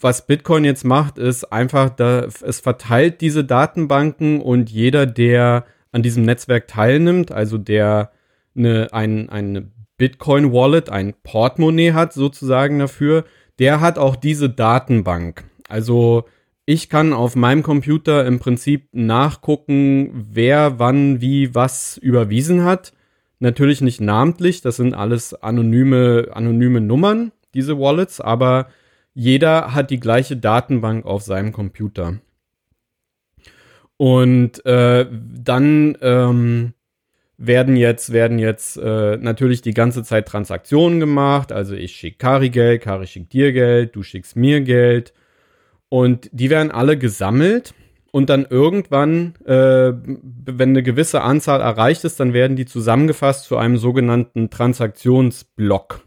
was 0.00 0.26
Bitcoin 0.26 0.64
jetzt 0.64 0.84
macht, 0.84 1.18
ist 1.18 1.50
einfach, 1.50 1.90
da, 1.90 2.24
es 2.24 2.60
verteilt 2.60 3.20
diese 3.20 3.44
Datenbanken 3.44 4.40
und 4.40 4.70
jeder, 4.70 5.06
der 5.06 5.64
an 5.90 6.02
diesem 6.02 6.24
Netzwerk 6.24 6.68
teilnimmt, 6.68 7.32
also 7.32 7.58
der 7.58 8.12
eine, 8.58 8.92
ein, 8.92 9.30
eine 9.30 9.70
Bitcoin-Wallet, 9.96 10.90
ein 10.90 11.14
Portemonnaie 11.22 11.92
hat 11.92 12.12
sozusagen 12.12 12.78
dafür, 12.78 13.24
der 13.58 13.80
hat 13.80 13.98
auch 13.98 14.16
diese 14.16 14.48
Datenbank. 14.50 15.44
Also 15.68 16.24
ich 16.64 16.88
kann 16.88 17.12
auf 17.12 17.34
meinem 17.34 17.62
Computer 17.62 18.26
im 18.26 18.38
Prinzip 18.38 18.88
nachgucken, 18.92 20.10
wer 20.30 20.78
wann 20.78 21.20
wie 21.20 21.54
was 21.54 21.96
überwiesen 21.96 22.64
hat. 22.64 22.92
Natürlich 23.40 23.80
nicht 23.80 24.00
namentlich, 24.00 24.60
das 24.60 24.76
sind 24.76 24.94
alles 24.94 25.34
anonyme, 25.34 26.28
anonyme 26.32 26.80
Nummern, 26.80 27.32
diese 27.54 27.78
Wallets, 27.78 28.20
aber 28.20 28.68
jeder 29.14 29.74
hat 29.74 29.90
die 29.90 30.00
gleiche 30.00 30.36
Datenbank 30.36 31.06
auf 31.06 31.22
seinem 31.22 31.52
Computer. 31.52 32.18
Und 33.96 34.64
äh, 34.64 35.06
dann 35.10 35.96
ähm, 36.02 36.74
werden 37.38 37.76
jetzt, 37.76 38.12
werden 38.12 38.38
jetzt 38.38 38.76
äh, 38.76 39.16
natürlich 39.16 39.62
die 39.62 39.72
ganze 39.72 40.02
Zeit 40.02 40.26
Transaktionen 40.26 40.98
gemacht. 41.00 41.52
Also 41.52 41.74
ich 41.74 41.94
schicke 41.94 42.18
Kari 42.18 42.50
Geld, 42.50 42.82
Kari 42.82 43.06
schickt 43.06 43.32
dir 43.32 43.52
Geld, 43.52 43.94
du 43.94 44.02
schickst 44.02 44.36
mir 44.36 44.60
Geld. 44.60 45.14
Und 45.88 46.28
die 46.32 46.50
werden 46.50 46.70
alle 46.70 46.98
gesammelt 46.98 47.72
und 48.10 48.28
dann 48.28 48.44
irgendwann, 48.50 49.34
äh, 49.46 49.92
wenn 49.94 50.70
eine 50.70 50.82
gewisse 50.82 51.22
Anzahl 51.22 51.60
erreicht 51.60 52.04
ist, 52.04 52.20
dann 52.20 52.32
werden 52.32 52.56
die 52.56 52.66
zusammengefasst 52.66 53.44
zu 53.44 53.56
einem 53.56 53.78
sogenannten 53.78 54.50
Transaktionsblock. 54.50 56.00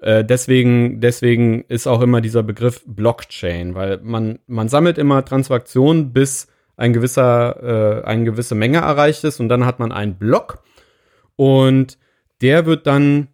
Äh, 0.00 0.24
deswegen, 0.24 1.00
deswegen 1.00 1.64
ist 1.68 1.86
auch 1.86 2.00
immer 2.02 2.20
dieser 2.20 2.42
Begriff 2.42 2.82
Blockchain, 2.86 3.74
weil 3.74 3.98
man, 4.02 4.38
man 4.46 4.68
sammelt 4.68 4.98
immer 4.98 5.24
Transaktionen, 5.24 6.12
bis 6.12 6.46
ein 6.76 6.92
gewisser, 6.92 8.02
äh, 8.02 8.04
eine 8.04 8.24
gewisse 8.24 8.54
Menge 8.54 8.78
erreicht 8.78 9.24
ist 9.24 9.40
und 9.40 9.48
dann 9.48 9.64
hat 9.64 9.78
man 9.78 9.92
einen 9.92 10.16
Block 10.16 10.62
und 11.36 11.98
der 12.42 12.66
wird 12.66 12.86
dann 12.86 13.28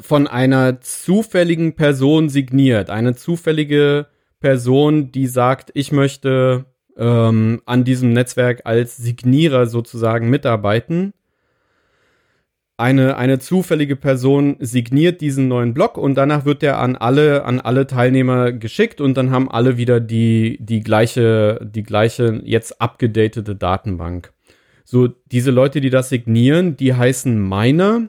von 0.00 0.26
einer 0.26 0.80
zufälligen 0.80 1.74
Person 1.74 2.28
signiert. 2.28 2.90
Eine 2.90 3.14
zufällige 3.14 4.06
Person, 4.38 5.10
die 5.12 5.26
sagt, 5.26 5.70
ich 5.74 5.92
möchte 5.92 6.66
ähm, 6.96 7.60
an 7.66 7.84
diesem 7.84 8.12
Netzwerk 8.12 8.62
als 8.64 8.96
Signierer 8.96 9.66
sozusagen 9.66 10.30
mitarbeiten. 10.30 11.12
Eine, 12.80 13.16
eine 13.16 13.38
zufällige 13.38 13.94
Person 13.94 14.56
signiert 14.58 15.20
diesen 15.20 15.48
neuen 15.48 15.74
Block 15.74 15.96
und 15.96 16.14
danach 16.16 16.44
wird 16.44 16.62
der 16.62 16.78
an 16.78 16.96
alle, 16.96 17.44
an 17.44 17.60
alle 17.60 17.86
Teilnehmer 17.86 18.52
geschickt 18.52 19.00
und 19.00 19.16
dann 19.16 19.30
haben 19.30 19.50
alle 19.50 19.76
wieder 19.76 20.00
die, 20.00 20.58
die 20.60 20.80
gleiche, 20.80 21.60
die 21.62 21.82
gleiche 21.82 22.40
jetzt 22.44 22.80
abgedatete 22.80 23.54
Datenbank. 23.54 24.32
So, 24.84 25.06
diese 25.06 25.50
Leute, 25.50 25.80
die 25.80 25.90
das 25.90 26.08
signieren, 26.08 26.76
die 26.76 26.94
heißen 26.94 27.40
Miner 27.40 28.08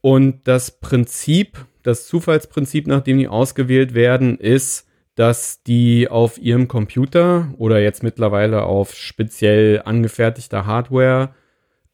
und 0.00 0.40
das 0.48 0.80
Prinzip, 0.80 1.64
das 1.82 2.06
Zufallsprinzip, 2.08 2.86
nach 2.86 3.02
dem 3.02 3.18
die 3.18 3.28
ausgewählt 3.28 3.94
werden, 3.94 4.38
ist, 4.38 4.88
dass 5.14 5.62
die 5.62 6.08
auf 6.08 6.38
ihrem 6.38 6.66
Computer 6.66 7.52
oder 7.58 7.80
jetzt 7.80 8.02
mittlerweile 8.02 8.62
auf 8.62 8.94
speziell 8.94 9.82
angefertigter 9.84 10.66
Hardware 10.66 11.34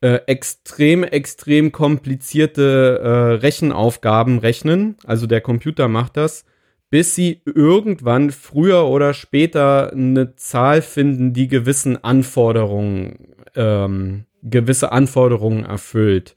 äh, 0.00 0.20
extrem, 0.26 1.04
extrem 1.04 1.72
komplizierte 1.72 3.00
äh, 3.02 3.08
Rechenaufgaben 3.36 4.38
rechnen. 4.38 4.96
Also 5.04 5.26
der 5.26 5.40
Computer 5.40 5.88
macht 5.88 6.16
das, 6.16 6.44
bis 6.90 7.14
sie 7.14 7.40
irgendwann 7.44 8.30
früher 8.30 8.86
oder 8.86 9.14
später 9.14 9.92
eine 9.92 10.36
Zahl 10.36 10.82
finden, 10.82 11.32
die 11.32 11.48
gewissen 11.48 12.02
Anforderungen, 12.02 13.34
ähm, 13.54 14.24
gewisse 14.42 14.92
Anforderungen 14.92 15.64
erfüllt. 15.64 16.36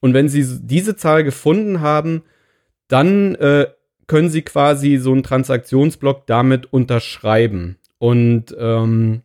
Und 0.00 0.14
wenn 0.14 0.28
sie 0.28 0.44
diese 0.62 0.96
Zahl 0.96 1.24
gefunden 1.24 1.80
haben, 1.80 2.22
dann 2.88 3.34
äh, 3.36 3.66
können 4.06 4.28
sie 4.28 4.42
quasi 4.42 4.96
so 4.96 5.12
einen 5.12 5.22
Transaktionsblock 5.22 6.26
damit 6.26 6.72
unterschreiben. 6.72 7.76
Und 7.98 8.54
ähm, 8.58 9.22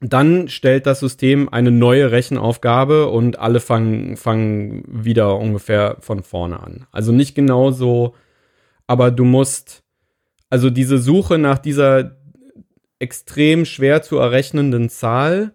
dann 0.00 0.48
stellt 0.48 0.86
das 0.86 1.00
System 1.00 1.48
eine 1.48 1.72
neue 1.72 2.12
Rechenaufgabe 2.12 3.08
und 3.08 3.38
alle 3.38 3.60
fangen, 3.60 4.16
fangen 4.16 4.84
wieder 4.86 5.36
ungefähr 5.36 5.96
von 6.00 6.22
vorne 6.22 6.60
an. 6.60 6.86
Also 6.92 7.10
nicht 7.10 7.34
genau 7.34 7.72
so, 7.72 8.14
aber 8.86 9.10
du 9.10 9.24
musst, 9.24 9.82
also 10.50 10.70
diese 10.70 10.98
Suche 10.98 11.38
nach 11.38 11.58
dieser 11.58 12.16
extrem 13.00 13.64
schwer 13.64 14.02
zu 14.02 14.18
errechnenden 14.18 14.88
Zahl 14.88 15.52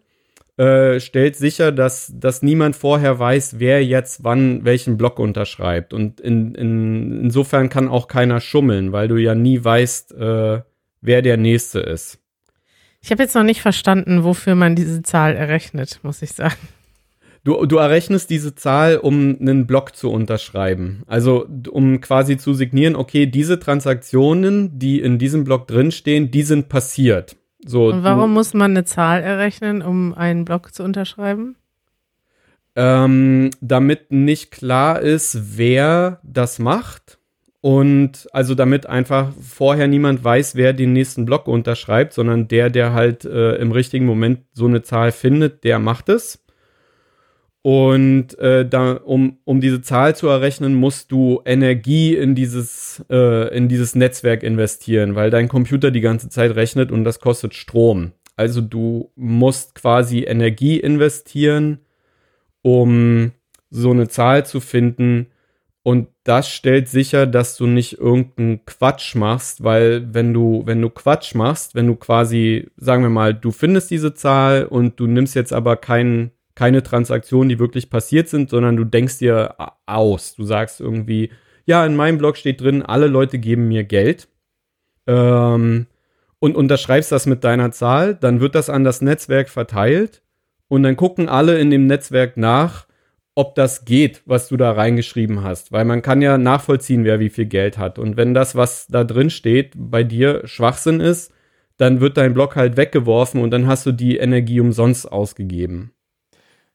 äh, 0.57 0.99
stellt 0.99 1.35
sicher, 1.35 1.71
dass, 1.71 2.11
dass 2.13 2.43
niemand 2.43 2.75
vorher 2.75 3.17
weiß, 3.17 3.59
wer 3.59 3.83
jetzt 3.83 4.23
wann 4.23 4.65
welchen 4.65 4.97
Block 4.97 5.19
unterschreibt. 5.19 5.93
Und 5.93 6.19
in, 6.19 6.53
in, 6.53 7.23
insofern 7.23 7.69
kann 7.69 7.87
auch 7.87 8.07
keiner 8.07 8.39
schummeln, 8.39 8.91
weil 8.91 9.07
du 9.07 9.15
ja 9.15 9.35
nie 9.35 9.63
weißt, 9.63 10.13
äh, 10.13 10.61
wer 11.01 11.21
der 11.21 11.37
Nächste 11.37 11.79
ist. 11.79 12.22
Ich 13.03 13.11
habe 13.11 13.21
jetzt 13.21 13.35
noch 13.35 13.43
nicht 13.43 13.61
verstanden, 13.61 14.23
wofür 14.23 14.55
man 14.55 14.75
diese 14.75 15.03
Zahl 15.03 15.35
errechnet, 15.35 15.99
muss 16.03 16.21
ich 16.21 16.31
sagen. 16.31 16.55
Du, 17.43 17.65
du 17.65 17.75
errechnest 17.75 18.29
diese 18.29 18.55
Zahl, 18.55 18.95
um 18.95 19.37
einen 19.41 19.67
Block 19.67 19.97
zu 19.97 20.09
unterschreiben. 20.09 21.03
Also 21.05 21.45
um 21.69 21.99
quasi 21.99 22.37
zu 22.37 22.53
signieren, 22.53 22.95
okay, 22.95 23.25
diese 23.25 23.59
Transaktionen, 23.59 24.79
die 24.79 25.01
in 25.01 25.17
diesem 25.17 25.43
Block 25.43 25.67
drinstehen, 25.67 26.31
die 26.31 26.43
sind 26.43 26.69
passiert. 26.69 27.35
So, 27.65 27.87
Und 27.87 28.03
warum 28.03 28.29
du, 28.29 28.35
muss 28.35 28.53
man 28.53 28.71
eine 28.71 28.85
Zahl 28.85 29.21
errechnen, 29.21 29.81
um 29.81 30.13
einen 30.13 30.45
Block 30.45 30.73
zu 30.73 30.83
unterschreiben? 30.83 31.57
Ähm, 32.77 33.51
damit 33.59 34.11
nicht 34.13 34.51
klar 34.51 35.01
ist, 35.01 35.57
wer 35.57 36.21
das 36.23 36.57
macht 36.57 37.19
und 37.63 38.27
also 38.33 38.55
damit 38.55 38.87
einfach 38.87 39.31
vorher 39.41 39.87
niemand 39.87 40.21
weiß, 40.21 40.55
wer 40.55 40.73
den 40.73 40.91
nächsten 40.91 41.23
Block 41.23 41.47
unterschreibt, 41.47 42.11
sondern 42.11 42.49
der, 42.49 42.69
der 42.69 42.91
halt 42.91 43.23
äh, 43.23 43.55
im 43.55 43.71
richtigen 43.71 44.05
Moment 44.05 44.41
so 44.51 44.65
eine 44.65 44.81
Zahl 44.81 45.13
findet, 45.13 45.63
der 45.63 45.79
macht 45.79 46.09
es. 46.09 46.43
Und 47.61 48.37
äh, 48.37 48.67
da, 48.67 48.95
um, 48.95 49.37
um 49.45 49.61
diese 49.61 49.81
Zahl 49.81 50.13
zu 50.13 50.27
errechnen, 50.27 50.75
musst 50.75 51.13
du 51.13 51.41
Energie 51.45 52.13
in 52.13 52.35
dieses, 52.35 53.01
äh, 53.09 53.55
in 53.55 53.69
dieses 53.69 53.95
Netzwerk 53.95 54.43
investieren, 54.43 55.15
weil 55.15 55.29
dein 55.29 55.47
Computer 55.47 55.89
die 55.89 56.01
ganze 56.01 56.27
Zeit 56.27 56.57
rechnet 56.57 56.91
und 56.91 57.05
das 57.05 57.21
kostet 57.21 57.53
Strom. 57.53 58.11
Also 58.35 58.59
du 58.59 59.09
musst 59.15 59.73
quasi 59.73 60.23
Energie 60.23 60.81
investieren, 60.81 61.79
um 62.61 63.31
so 63.69 63.91
eine 63.91 64.09
Zahl 64.09 64.45
zu 64.45 64.59
finden, 64.59 65.27
und 65.83 66.07
das 66.23 66.49
stellt 66.49 66.87
sicher, 66.87 67.27
dass 67.27 67.57
du 67.57 67.67
nicht 67.67 67.99
irgendeinen 67.99 68.65
Quatsch 68.65 69.15
machst, 69.15 69.63
weil 69.63 70.13
wenn 70.13 70.33
du, 70.33 70.63
wenn 70.65 70.81
du 70.81 70.89
Quatsch 70.89 71.35
machst, 71.35 71.75
wenn 71.75 71.87
du 71.87 71.95
quasi, 71.95 72.69
sagen 72.77 73.03
wir 73.03 73.09
mal, 73.09 73.33
du 73.33 73.51
findest 73.51 73.91
diese 73.91 74.13
Zahl 74.13 74.65
und 74.65 74.99
du 74.99 75.07
nimmst 75.07 75.35
jetzt 75.35 75.51
aber 75.51 75.75
kein, 75.75 76.31
keine 76.55 76.81
Transaktionen, 76.81 77.49
die 77.49 77.59
wirklich 77.59 77.89
passiert 77.89 78.29
sind, 78.29 78.49
sondern 78.49 78.77
du 78.77 78.85
denkst 78.85 79.17
dir 79.19 79.55
aus. 79.85 80.35
Du 80.35 80.45
sagst 80.45 80.79
irgendwie, 80.79 81.29
ja, 81.65 81.85
in 81.85 81.95
meinem 81.95 82.17
Blog 82.17 82.37
steht 82.37 82.61
drin, 82.61 82.83
alle 82.83 83.07
Leute 83.07 83.37
geben 83.37 83.67
mir 83.67 83.83
Geld. 83.83 84.29
Ähm, 85.07 85.87
und 86.39 86.55
unterschreibst 86.55 87.11
das 87.11 87.25
mit 87.25 87.43
deiner 87.43 87.71
Zahl, 87.71 88.15
dann 88.15 88.39
wird 88.39 88.55
das 88.55 88.69
an 88.69 88.83
das 88.83 89.01
Netzwerk 89.01 89.49
verteilt 89.49 90.23
und 90.67 90.83
dann 90.83 90.97
gucken 90.97 91.29
alle 91.29 91.57
in 91.59 91.69
dem 91.69 91.87
Netzwerk 91.87 92.35
nach, 92.35 92.85
ob 93.35 93.55
das 93.55 93.85
geht, 93.85 94.21
was 94.25 94.47
du 94.47 94.57
da 94.57 94.71
reingeschrieben 94.71 95.43
hast. 95.43 95.71
Weil 95.71 95.85
man 95.85 96.01
kann 96.01 96.21
ja 96.21 96.37
nachvollziehen, 96.37 97.03
wer 97.03 97.19
wie 97.19 97.29
viel 97.29 97.45
Geld 97.45 97.77
hat. 97.77 97.97
Und 97.97 98.17
wenn 98.17 98.33
das, 98.33 98.55
was 98.55 98.87
da 98.87 99.03
drin 99.03 99.29
steht, 99.29 99.73
bei 99.75 100.03
dir 100.03 100.41
Schwachsinn 100.45 100.99
ist, 100.99 101.33
dann 101.77 101.99
wird 101.99 102.17
dein 102.17 102.33
Block 102.33 102.55
halt 102.55 102.77
weggeworfen 102.77 103.41
und 103.41 103.51
dann 103.51 103.67
hast 103.67 103.85
du 103.85 103.91
die 103.91 104.17
Energie 104.17 104.59
umsonst 104.59 105.11
ausgegeben. 105.11 105.91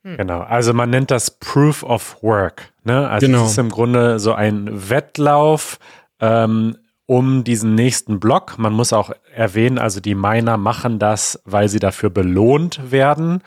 Hm. 0.03 0.16
Genau, 0.16 0.40
also 0.40 0.73
man 0.75 0.90
nennt 0.90 1.11
das 1.11 1.38
Proof 1.38 1.83
of 1.83 2.23
Work. 2.23 2.73
Ne? 2.85 3.09
Also 3.09 3.27
genau. 3.27 3.44
es 3.44 3.53
ist 3.53 3.59
im 3.59 3.68
Grunde 3.68 4.18
so 4.18 4.33
ein 4.33 4.90
Wettlauf 4.90 5.79
ähm, 6.21 6.77
um 7.07 7.44
diesen 7.44 7.75
nächsten 7.75 8.21
Block. 8.21 8.59
Man 8.59 8.73
muss 8.73 8.92
auch 8.92 9.11
erwähnen, 9.35 9.79
also 9.79 10.01
die 10.01 10.14
Miner 10.14 10.57
machen 10.57 10.99
das, 10.99 11.40
weil 11.44 11.68
sie 11.68 11.79
dafür 11.79 12.11
belohnt 12.11 12.90
werden. 12.90 13.42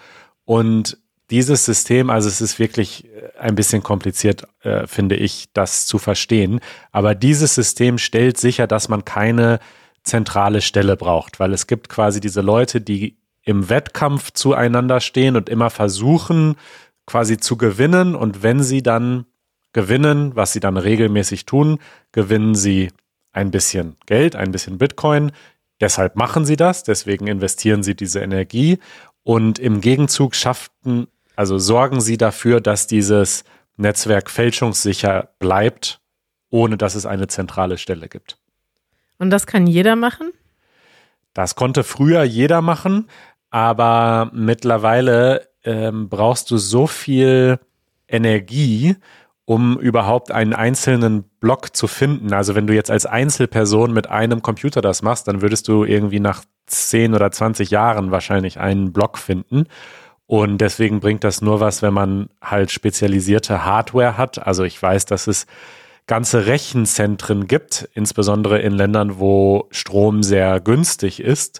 Und 0.45 0.97
dieses 1.31 1.65
System, 1.65 2.09
also 2.09 2.27
es 2.27 2.41
ist 2.41 2.59
wirklich 2.59 3.05
äh, 3.05 3.37
ein 3.39 3.55
bisschen 3.55 3.81
kompliziert, 3.81 4.47
äh, 4.61 4.85
finde 4.85 5.15
ich, 5.15 5.47
das 5.53 5.87
zu 5.87 5.97
verstehen. 5.97 6.59
Aber 6.91 7.15
dieses 7.15 7.55
System 7.55 7.97
stellt 7.97 8.37
sicher, 8.37 8.67
dass 8.67 8.89
man 8.89 9.05
keine 9.05 9.59
zentrale 10.03 10.61
Stelle 10.61 10.97
braucht, 10.97 11.39
weil 11.39 11.53
es 11.53 11.67
gibt 11.67 11.89
quasi 11.89 12.19
diese 12.19 12.41
Leute, 12.41 12.81
die 12.81 13.17
im 13.43 13.69
Wettkampf 13.69 14.31
zueinander 14.31 14.99
stehen 14.99 15.35
und 15.35 15.49
immer 15.49 15.69
versuchen, 15.69 16.55
quasi 17.07 17.37
zu 17.37 17.57
gewinnen. 17.57 18.15
Und 18.15 18.43
wenn 18.43 18.61
sie 18.61 18.83
dann 18.83 19.25
gewinnen, 19.73 20.35
was 20.35 20.53
sie 20.53 20.59
dann 20.59 20.77
regelmäßig 20.77 21.45
tun, 21.45 21.79
gewinnen 22.11 22.55
sie 22.55 22.91
ein 23.31 23.51
bisschen 23.51 23.95
Geld, 24.05 24.35
ein 24.35 24.51
bisschen 24.51 24.77
Bitcoin. 24.77 25.31
Deshalb 25.79 26.15
machen 26.15 26.45
sie 26.45 26.57
das, 26.57 26.83
deswegen 26.83 27.27
investieren 27.27 27.81
sie 27.81 27.95
diese 27.95 28.19
Energie 28.19 28.79
und 29.23 29.59
im 29.59 29.81
Gegenzug 29.81 30.35
schafften 30.35 31.07
also 31.41 31.57
sorgen 31.57 32.01
Sie 32.01 32.17
dafür, 32.17 32.61
dass 32.61 32.85
dieses 32.85 33.45
Netzwerk 33.75 34.29
fälschungssicher 34.29 35.29
bleibt, 35.39 35.99
ohne 36.51 36.77
dass 36.77 36.93
es 36.93 37.07
eine 37.07 37.25
zentrale 37.25 37.79
Stelle 37.79 38.07
gibt. 38.09 38.37
Und 39.17 39.31
das 39.31 39.47
kann 39.47 39.65
jeder 39.65 39.95
machen? 39.95 40.33
Das 41.33 41.55
konnte 41.55 41.83
früher 41.83 42.21
jeder 42.21 42.61
machen, 42.61 43.07
aber 43.49 44.29
mittlerweile 44.35 45.49
ähm, 45.63 46.09
brauchst 46.09 46.51
du 46.51 46.57
so 46.57 46.85
viel 46.85 47.57
Energie, 48.07 48.95
um 49.45 49.79
überhaupt 49.79 50.31
einen 50.31 50.53
einzelnen 50.53 51.23
Block 51.39 51.75
zu 51.75 51.87
finden. 51.87 52.33
Also 52.33 52.53
wenn 52.53 52.67
du 52.67 52.75
jetzt 52.75 52.91
als 52.91 53.07
Einzelperson 53.07 53.91
mit 53.91 54.07
einem 54.11 54.43
Computer 54.43 54.81
das 54.81 55.01
machst, 55.01 55.27
dann 55.27 55.41
würdest 55.41 55.67
du 55.67 55.85
irgendwie 55.85 56.19
nach 56.19 56.43
10 56.67 57.15
oder 57.15 57.31
20 57.31 57.71
Jahren 57.71 58.11
wahrscheinlich 58.11 58.59
einen 58.59 58.93
Block 58.93 59.17
finden. 59.17 59.65
Und 60.31 60.59
deswegen 60.59 61.01
bringt 61.01 61.25
das 61.25 61.41
nur 61.41 61.59
was, 61.59 61.81
wenn 61.81 61.93
man 61.93 62.29
halt 62.41 62.71
spezialisierte 62.71 63.65
Hardware 63.65 64.17
hat. 64.17 64.47
Also 64.47 64.63
ich 64.63 64.81
weiß, 64.81 65.03
dass 65.03 65.27
es 65.27 65.45
ganze 66.07 66.45
Rechenzentren 66.45 67.47
gibt, 67.47 67.89
insbesondere 67.95 68.59
in 68.59 68.71
Ländern, 68.71 69.19
wo 69.19 69.67
Strom 69.71 70.23
sehr 70.23 70.61
günstig 70.61 71.19
ist. 71.19 71.59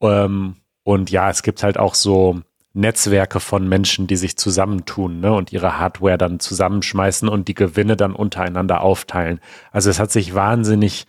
Ähm, 0.00 0.54
und 0.84 1.10
ja, 1.10 1.30
es 1.30 1.42
gibt 1.42 1.64
halt 1.64 1.78
auch 1.78 1.96
so 1.96 2.42
Netzwerke 2.74 3.40
von 3.40 3.68
Menschen, 3.68 4.06
die 4.06 4.14
sich 4.14 4.36
zusammentun 4.36 5.18
ne, 5.18 5.32
und 5.32 5.52
ihre 5.52 5.80
Hardware 5.80 6.16
dann 6.16 6.38
zusammenschmeißen 6.38 7.28
und 7.28 7.48
die 7.48 7.54
Gewinne 7.54 7.96
dann 7.96 8.14
untereinander 8.14 8.82
aufteilen. 8.82 9.40
Also 9.72 9.90
es 9.90 9.98
hat 9.98 10.12
sich 10.12 10.32
wahnsinnig 10.32 11.08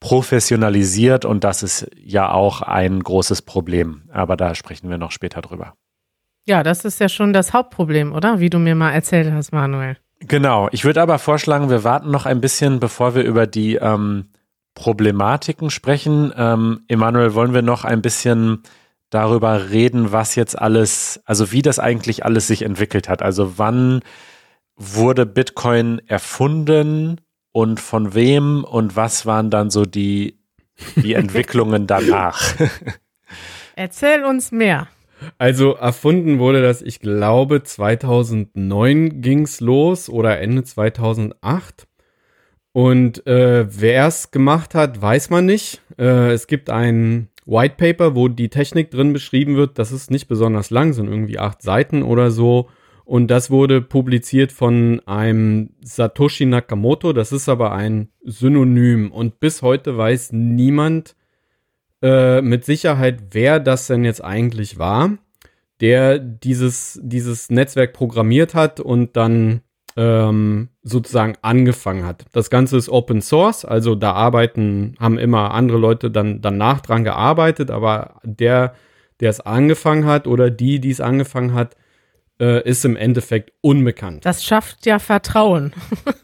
professionalisiert 0.00 1.26
und 1.26 1.44
das 1.44 1.62
ist 1.62 1.90
ja 2.02 2.32
auch 2.32 2.62
ein 2.62 3.02
großes 3.02 3.42
Problem. 3.42 4.04
Aber 4.10 4.38
da 4.38 4.54
sprechen 4.54 4.88
wir 4.88 4.96
noch 4.96 5.10
später 5.10 5.42
drüber. 5.42 5.74
Ja, 6.44 6.62
das 6.62 6.84
ist 6.84 7.00
ja 7.00 7.08
schon 7.08 7.32
das 7.32 7.52
Hauptproblem, 7.52 8.12
oder? 8.12 8.40
Wie 8.40 8.50
du 8.50 8.58
mir 8.58 8.74
mal 8.74 8.90
erzählt 8.90 9.32
hast, 9.32 9.52
Manuel. 9.52 9.96
Genau. 10.20 10.68
Ich 10.72 10.84
würde 10.84 11.02
aber 11.02 11.18
vorschlagen, 11.18 11.70
wir 11.70 11.84
warten 11.84 12.10
noch 12.10 12.26
ein 12.26 12.40
bisschen, 12.40 12.80
bevor 12.80 13.14
wir 13.14 13.22
über 13.22 13.46
die 13.46 13.76
ähm, 13.76 14.26
Problematiken 14.74 15.70
sprechen. 15.70 16.32
Ähm, 16.36 16.84
Emanuel, 16.88 17.34
wollen 17.34 17.54
wir 17.54 17.62
noch 17.62 17.84
ein 17.84 18.02
bisschen 18.02 18.62
darüber 19.10 19.70
reden, 19.70 20.10
was 20.10 20.34
jetzt 20.34 20.58
alles, 20.58 21.20
also 21.26 21.52
wie 21.52 21.62
das 21.62 21.78
eigentlich 21.78 22.24
alles 22.24 22.46
sich 22.46 22.62
entwickelt 22.62 23.08
hat. 23.08 23.22
Also 23.22 23.58
wann 23.58 24.00
wurde 24.76 25.26
Bitcoin 25.26 26.00
erfunden 26.06 27.20
und 27.52 27.78
von 27.78 28.14
wem 28.14 28.64
und 28.64 28.96
was 28.96 29.26
waren 29.26 29.50
dann 29.50 29.70
so 29.70 29.84
die, 29.84 30.40
die 30.96 31.14
Entwicklungen 31.14 31.86
danach? 31.86 32.40
Erzähl 33.76 34.24
uns 34.24 34.50
mehr. 34.50 34.88
Also 35.38 35.74
erfunden 35.74 36.38
wurde 36.38 36.62
das, 36.62 36.82
ich 36.82 37.00
glaube, 37.00 37.62
2009 37.62 39.20
ging's 39.20 39.60
los 39.60 40.08
oder 40.08 40.40
Ende 40.40 40.64
2008. 40.64 41.86
Und 42.72 43.26
äh, 43.26 43.66
wer 43.68 44.06
es 44.06 44.30
gemacht 44.30 44.74
hat, 44.74 45.00
weiß 45.00 45.30
man 45.30 45.46
nicht. 45.46 45.82
Äh, 45.98 46.32
es 46.32 46.46
gibt 46.46 46.70
ein 46.70 47.28
White 47.44 47.74
Paper, 47.76 48.14
wo 48.14 48.28
die 48.28 48.48
Technik 48.48 48.90
drin 48.90 49.12
beschrieben 49.12 49.56
wird. 49.56 49.78
Das 49.78 49.92
ist 49.92 50.10
nicht 50.10 50.28
besonders 50.28 50.70
lang, 50.70 50.92
sind 50.92 51.08
irgendwie 51.08 51.38
acht 51.38 51.60
Seiten 51.62 52.02
oder 52.02 52.30
so. 52.30 52.68
Und 53.04 53.30
das 53.30 53.50
wurde 53.50 53.82
publiziert 53.82 54.52
von 54.52 55.00
einem 55.06 55.70
Satoshi 55.82 56.46
Nakamoto. 56.46 57.12
Das 57.12 57.32
ist 57.32 57.48
aber 57.48 57.72
ein 57.72 58.08
Synonym. 58.22 59.10
Und 59.10 59.40
bis 59.40 59.60
heute 59.60 59.96
weiß 59.98 60.32
niemand 60.32 61.16
äh, 62.02 62.42
mit 62.42 62.64
Sicherheit, 62.64 63.20
wer 63.30 63.60
das 63.60 63.86
denn 63.86 64.04
jetzt 64.04 64.22
eigentlich 64.22 64.78
war, 64.78 65.16
der 65.80 66.18
dieses, 66.18 67.00
dieses 67.02 67.50
Netzwerk 67.50 67.92
programmiert 67.92 68.54
hat 68.54 68.80
und 68.80 69.16
dann 69.16 69.62
ähm, 69.96 70.68
sozusagen 70.82 71.34
angefangen 71.42 72.04
hat. 72.04 72.24
Das 72.32 72.50
Ganze 72.50 72.76
ist 72.76 72.88
Open 72.88 73.20
Source, 73.20 73.64
also 73.64 73.94
da 73.94 74.12
arbeiten, 74.12 74.94
haben 74.98 75.18
immer 75.18 75.52
andere 75.52 75.78
Leute 75.78 76.10
dann 76.10 76.40
danach 76.40 76.80
dran 76.80 77.04
gearbeitet, 77.04 77.70
aber 77.70 78.20
der, 78.24 78.74
der 79.20 79.30
es 79.30 79.40
angefangen 79.40 80.06
hat 80.06 80.26
oder 80.26 80.50
die, 80.50 80.80
die 80.80 80.90
es 80.90 81.00
angefangen 81.00 81.54
hat, 81.54 81.76
äh, 82.40 82.68
ist 82.68 82.84
im 82.84 82.96
Endeffekt 82.96 83.52
unbekannt. 83.60 84.24
Das 84.24 84.44
schafft 84.44 84.86
ja 84.86 84.98
Vertrauen. 84.98 85.72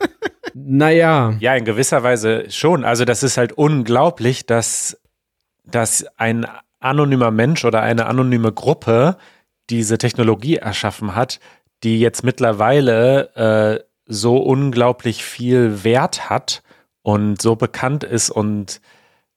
naja. 0.55 1.37
Ja, 1.41 1.55
in 1.55 1.65
gewisser 1.65 2.03
Weise 2.03 2.51
schon. 2.51 2.85
Also 2.85 3.05
das 3.05 3.23
ist 3.23 3.37
halt 3.37 3.53
unglaublich, 3.53 4.47
dass, 4.47 5.01
dass 5.71 6.07
ein 6.17 6.47
anonymer 6.81 7.31
Mensch 7.31 7.65
oder 7.65 7.83
eine 7.83 8.07
anonyme 8.07 8.53
Gruppe 8.53 9.17
diese 9.71 9.99
Technologie 9.99 10.57
erschaffen 10.57 11.15
hat, 11.15 11.41
die 11.83 12.01
jetzt 12.01 12.25
mittlerweile 12.25 13.35
äh, 13.35 13.85
so 14.07 14.39
unglaublich 14.39 15.25
viel 15.25 15.85
Wert 15.85 16.31
hat 16.31 16.63
und 17.03 17.41
so 17.43 17.57
bekannt 17.57 18.05
ist 18.05 18.31
und 18.31 18.81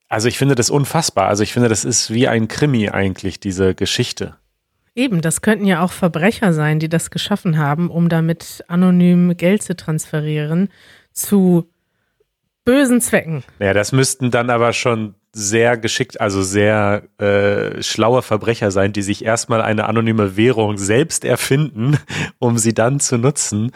also 0.07 0.27
ich 0.27 0.37
finde 0.37 0.55
das 0.55 0.69
unfassbar. 0.69 1.29
Also 1.29 1.41
ich 1.41 1.53
finde, 1.53 1.69
das 1.69 1.85
ist 1.85 2.11
wie 2.11 2.27
ein 2.27 2.49
Krimi 2.49 2.89
eigentlich, 2.89 3.39
diese 3.39 3.73
Geschichte. 3.73 4.35
Eben, 4.93 5.21
das 5.21 5.41
könnten 5.41 5.65
ja 5.65 5.81
auch 5.81 5.93
Verbrecher 5.93 6.51
sein, 6.51 6.79
die 6.79 6.89
das 6.89 7.11
geschaffen 7.11 7.57
haben, 7.57 7.89
um 7.89 8.09
damit 8.09 8.65
anonym 8.67 9.37
Geld 9.37 9.63
zu 9.63 9.73
transferieren 9.73 10.67
zu 11.13 11.69
bösen 12.65 12.99
Zwecken. 12.99 13.43
Ja, 13.59 13.73
das 13.73 13.93
müssten 13.93 14.31
dann 14.31 14.49
aber 14.49 14.73
schon 14.73 15.15
sehr 15.33 15.77
geschickt, 15.77 16.19
also 16.19 16.41
sehr 16.41 17.03
äh, 17.17 17.81
schlaue 17.81 18.21
Verbrecher 18.21 18.71
sein, 18.71 18.93
die 18.93 19.01
sich 19.01 19.23
erstmal 19.23 19.61
eine 19.61 19.85
anonyme 19.85 20.35
Währung 20.35 20.77
selbst 20.77 21.23
erfinden, 21.23 21.97
um 22.39 22.57
sie 22.57 22.73
dann 22.73 22.99
zu 22.99 23.17
nutzen. 23.17 23.71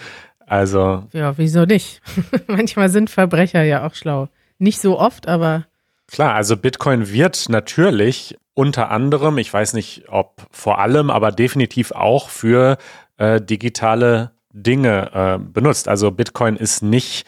Also. 0.45 1.07
Ja, 1.13 1.37
wieso 1.37 1.65
nicht? 1.65 2.01
Manchmal 2.47 2.89
sind 2.89 3.09
Verbrecher 3.09 3.63
ja 3.63 3.87
auch 3.87 3.95
schlau. 3.95 4.29
Nicht 4.59 4.79
so 4.79 4.99
oft, 4.99 5.27
aber. 5.27 5.65
Klar, 6.07 6.35
also 6.35 6.55
Bitcoin 6.55 7.09
wird 7.09 7.49
natürlich 7.49 8.37
unter 8.53 8.91
anderem, 8.91 9.37
ich 9.37 9.51
weiß 9.51 9.73
nicht, 9.73 10.05
ob 10.07 10.45
vor 10.51 10.79
allem, 10.79 11.09
aber 11.09 11.31
definitiv 11.31 11.91
auch 11.91 12.29
für 12.29 12.77
äh, 13.17 13.41
digitale 13.41 14.31
Dinge 14.51 15.11
äh, 15.13 15.39
benutzt. 15.39 15.87
Also 15.87 16.11
Bitcoin 16.11 16.55
ist 16.55 16.81
nicht 16.81 17.25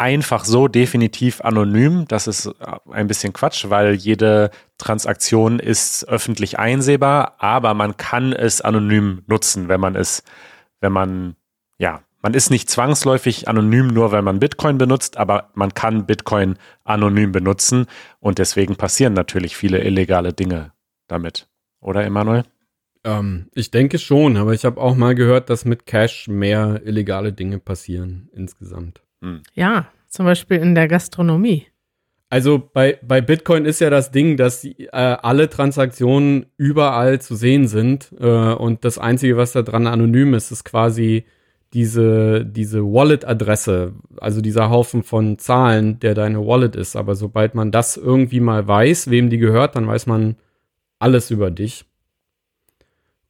einfach 0.00 0.46
so 0.46 0.66
definitiv 0.66 1.42
anonym. 1.42 2.06
Das 2.08 2.26
ist 2.26 2.46
äh, 2.46 2.52
ein 2.90 3.06
bisschen 3.06 3.34
Quatsch, 3.34 3.66
weil 3.68 3.94
jede 3.94 4.50
Transaktion 4.78 5.58
ist 5.58 6.08
öffentlich 6.08 6.58
einsehbar, 6.58 7.34
aber 7.38 7.74
man 7.74 7.98
kann 7.98 8.32
es 8.32 8.62
anonym 8.62 9.22
nutzen, 9.26 9.68
wenn 9.68 9.80
man 9.80 9.96
es, 9.96 10.24
wenn 10.80 10.92
man, 10.92 11.36
ja, 11.78 12.00
man 12.22 12.32
ist 12.32 12.50
nicht 12.50 12.70
zwangsläufig 12.70 13.46
anonym, 13.46 13.88
nur 13.88 14.10
weil 14.10 14.22
man 14.22 14.40
Bitcoin 14.40 14.78
benutzt, 14.78 15.18
aber 15.18 15.50
man 15.54 15.74
kann 15.74 16.06
Bitcoin 16.06 16.56
anonym 16.84 17.30
benutzen 17.30 17.86
und 18.20 18.38
deswegen 18.38 18.76
passieren 18.76 19.12
natürlich 19.12 19.54
viele 19.54 19.84
illegale 19.84 20.32
Dinge 20.32 20.72
damit. 21.08 21.46
Oder 21.80 22.04
Emanuel? 22.04 22.44
Ähm, 23.04 23.48
ich 23.54 23.70
denke 23.70 23.98
schon, 23.98 24.38
aber 24.38 24.54
ich 24.54 24.64
habe 24.64 24.80
auch 24.80 24.94
mal 24.94 25.14
gehört, 25.14 25.50
dass 25.50 25.66
mit 25.66 25.84
Cash 25.84 26.26
mehr 26.28 26.80
illegale 26.84 27.34
Dinge 27.34 27.58
passieren 27.58 28.30
insgesamt. 28.32 29.02
Hm. 29.22 29.42
Ja, 29.54 29.86
zum 30.08 30.26
Beispiel 30.26 30.58
in 30.58 30.74
der 30.74 30.88
Gastronomie. 30.88 31.66
Also 32.28 32.62
bei, 32.72 32.98
bei 33.02 33.20
Bitcoin 33.20 33.64
ist 33.64 33.80
ja 33.80 33.90
das 33.90 34.12
Ding, 34.12 34.36
dass 34.36 34.64
äh, 34.64 34.86
alle 34.92 35.50
Transaktionen 35.50 36.46
überall 36.56 37.20
zu 37.20 37.34
sehen 37.34 37.66
sind 37.66 38.14
äh, 38.20 38.54
und 38.54 38.84
das 38.84 38.98
Einzige, 38.98 39.36
was 39.36 39.50
da 39.52 39.62
dran 39.62 39.88
anonym 39.88 40.34
ist, 40.34 40.52
ist 40.52 40.64
quasi 40.64 41.24
diese, 41.72 42.44
diese 42.44 42.84
Wallet-Adresse, 42.84 43.94
also 44.18 44.40
dieser 44.40 44.70
Haufen 44.70 45.02
von 45.02 45.38
Zahlen, 45.38 45.98
der 46.00 46.14
deine 46.14 46.46
Wallet 46.46 46.76
ist. 46.76 46.96
Aber 46.96 47.16
sobald 47.16 47.54
man 47.54 47.72
das 47.72 47.96
irgendwie 47.96 48.40
mal 48.40 48.66
weiß, 48.66 49.10
wem 49.10 49.28
die 49.28 49.38
gehört, 49.38 49.74
dann 49.74 49.88
weiß 49.88 50.06
man 50.06 50.36
alles 51.00 51.30
über 51.30 51.50
dich 51.50 51.84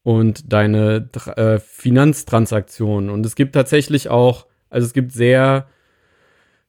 und 0.03 0.53
deine 0.53 1.09
äh, 1.37 1.59
Finanztransaktionen. 1.59 3.11
Und 3.11 3.25
es 3.25 3.35
gibt 3.35 3.55
tatsächlich 3.55 4.09
auch, 4.09 4.47
also 4.69 4.87
es 4.87 4.93
gibt 4.93 5.13
sehr 5.13 5.69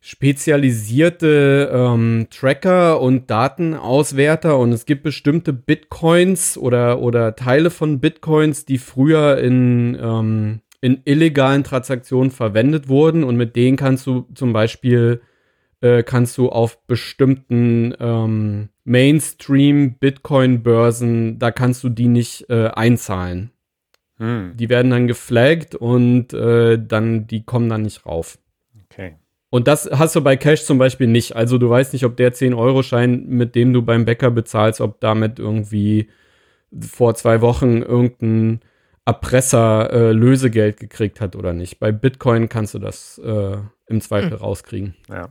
spezialisierte 0.02 1.72
ähm, 1.72 2.28
Tracker 2.32 3.00
und 3.00 3.30
Datenauswerter 3.30 4.58
und 4.58 4.74
es 4.74 4.88
gibt 4.88 5.04
bestimmte 5.04 5.54
Bitcoins 5.54 6.58
oder, 6.58 7.00
oder 7.00 7.36
Teile 7.36 7.70
von 7.70 8.00
Bitcoins, 8.00 8.66
die 8.66 8.80
früher 8.80 9.38
in, 9.38 9.96
ähm, 10.02 10.62
in 10.82 11.02
illegalen 11.06 11.64
Transaktionen 11.64 12.32
verwendet 12.32 12.90
wurden 12.90 13.24
und 13.24 13.38
mit 13.38 13.56
denen 13.56 13.78
kannst 13.78 14.08
du 14.08 14.26
zum 14.34 14.54
Beispiel 14.54 15.22
äh, 15.82 16.02
kannst 16.02 16.36
du 16.40 16.50
auf 16.50 16.84
bestimmten 16.88 17.94
ähm, 18.00 18.70
Mainstream-Bitcoin-Börsen, 18.86 21.38
da 21.38 21.52
kannst 21.52 21.84
du 21.84 21.90
die 21.90 22.08
nicht 22.08 22.50
äh, 22.50 22.70
einzahlen. 22.70 23.52
Hm. 24.18 24.54
Die 24.56 24.70
werden 24.70 24.90
dann 24.90 25.06
geflaggt 25.08 25.76
und 25.76 26.34
äh, 26.34 26.84
dann, 26.84 27.28
die 27.28 27.44
kommen 27.44 27.70
dann 27.70 27.84
nicht 27.84 28.08
rauf. 28.08 28.40
Und 29.52 29.68
das 29.68 29.88
hast 29.92 30.16
du 30.16 30.22
bei 30.22 30.38
Cash 30.38 30.64
zum 30.64 30.78
Beispiel 30.78 31.08
nicht. 31.08 31.36
Also 31.36 31.58
du 31.58 31.70
weißt 31.70 31.92
nicht, 31.92 32.06
ob 32.06 32.16
der 32.16 32.34
10-Euro-Schein, 32.34 33.26
mit 33.28 33.54
dem 33.54 33.74
du 33.74 33.82
beim 33.82 34.06
Bäcker 34.06 34.32
bezahlst, 34.32 34.80
ob 34.80 35.02
damit 35.02 35.40
irgendwie 35.40 36.10
vor 36.80 37.16
zwei 37.16 37.42
Wochen 37.42 37.82
irgendein 37.82 38.62
Erpresser 39.06 39.92
äh, 39.92 40.12
Lösegeld 40.14 40.80
gekriegt 40.80 41.20
hat 41.20 41.36
oder 41.36 41.52
nicht. 41.52 41.80
Bei 41.80 41.92
Bitcoin 41.92 42.48
kannst 42.48 42.76
du 42.76 42.80
das 42.80 43.20
äh, 43.24 43.58
im 43.88 44.00
Zweifel 44.00 44.32
hm. 44.32 44.38
rauskriegen. 44.38 44.96
Ja. 45.10 45.28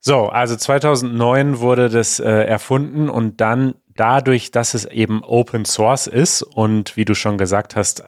So, 0.00 0.26
also 0.26 0.54
2009 0.54 1.60
wurde 1.60 1.88
das 1.88 2.20
äh, 2.20 2.28
erfunden 2.28 3.08
und 3.08 3.40
dann 3.40 3.76
dadurch, 3.96 4.50
dass 4.50 4.74
es 4.74 4.84
eben 4.84 5.24
Open 5.24 5.64
Source 5.64 6.06
ist 6.06 6.42
und 6.42 6.98
wie 6.98 7.06
du 7.06 7.14
schon 7.14 7.38
gesagt 7.38 7.76
hast, 7.76 8.04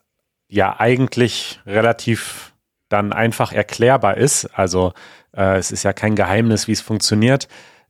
ja 0.49 0.79
eigentlich 0.79 1.61
relativ 1.65 2.53
dann 2.89 3.13
einfach 3.13 3.53
erklärbar 3.53 4.17
ist, 4.17 4.47
also 4.47 4.93
äh, 5.37 5.59
es 5.59 5.73
ist 5.73 5.83
ja 5.83 5.93
kein 5.93 6.15
Geheimnis, 6.15 6.69
wie 6.69 6.73
es 6.73 6.81
funktioniert, 6.81 7.49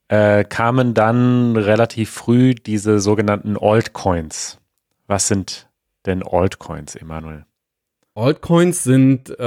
äh, 0.09 0.45
kamen 0.45 0.95
dann 0.95 1.57
relativ 1.57 2.11
früh 2.11 2.55
diese 2.55 3.01
sogenannten 3.01 3.57
Altcoins. 3.57 4.59
Was 5.07 5.29
sind 5.29 5.69
denn 6.07 6.23
Altcoins, 6.23 6.95
Emanuel? 6.95 7.45
Altcoins 8.15 8.83
sind 8.83 9.29
äh, 9.39 9.43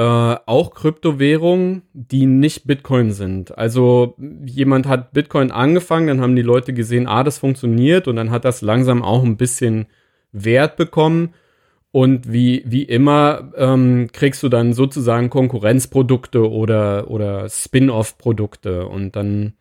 auch 0.45 0.75
Kryptowährungen, 0.75 1.81
die 1.93 2.27
nicht 2.27 2.67
Bitcoin 2.67 3.11
sind. 3.11 3.57
Also 3.57 4.15
jemand 4.45 4.85
hat 4.85 5.11
Bitcoin 5.11 5.51
angefangen, 5.51 6.07
dann 6.07 6.21
haben 6.21 6.35
die 6.35 6.43
Leute 6.43 6.73
gesehen, 6.73 7.07
ah, 7.07 7.23
das 7.23 7.39
funktioniert 7.39 8.07
und 8.07 8.15
dann 8.15 8.29
hat 8.29 8.45
das 8.45 8.61
langsam 8.61 9.01
auch 9.01 9.23
ein 9.23 9.37
bisschen 9.37 9.87
Wert 10.31 10.77
bekommen 10.77 11.33
und 11.91 12.31
wie, 12.31 12.63
wie 12.65 12.83
immer 12.83 13.51
ähm, 13.55 14.09
kriegst 14.13 14.43
du 14.43 14.49
dann 14.49 14.73
sozusagen 14.73 15.29
Konkurrenzprodukte 15.29 16.49
oder, 16.49 17.09
oder 17.09 17.49
Spin-off-Produkte. 17.49 18.87
Und 18.87 19.15
dann 19.15 19.53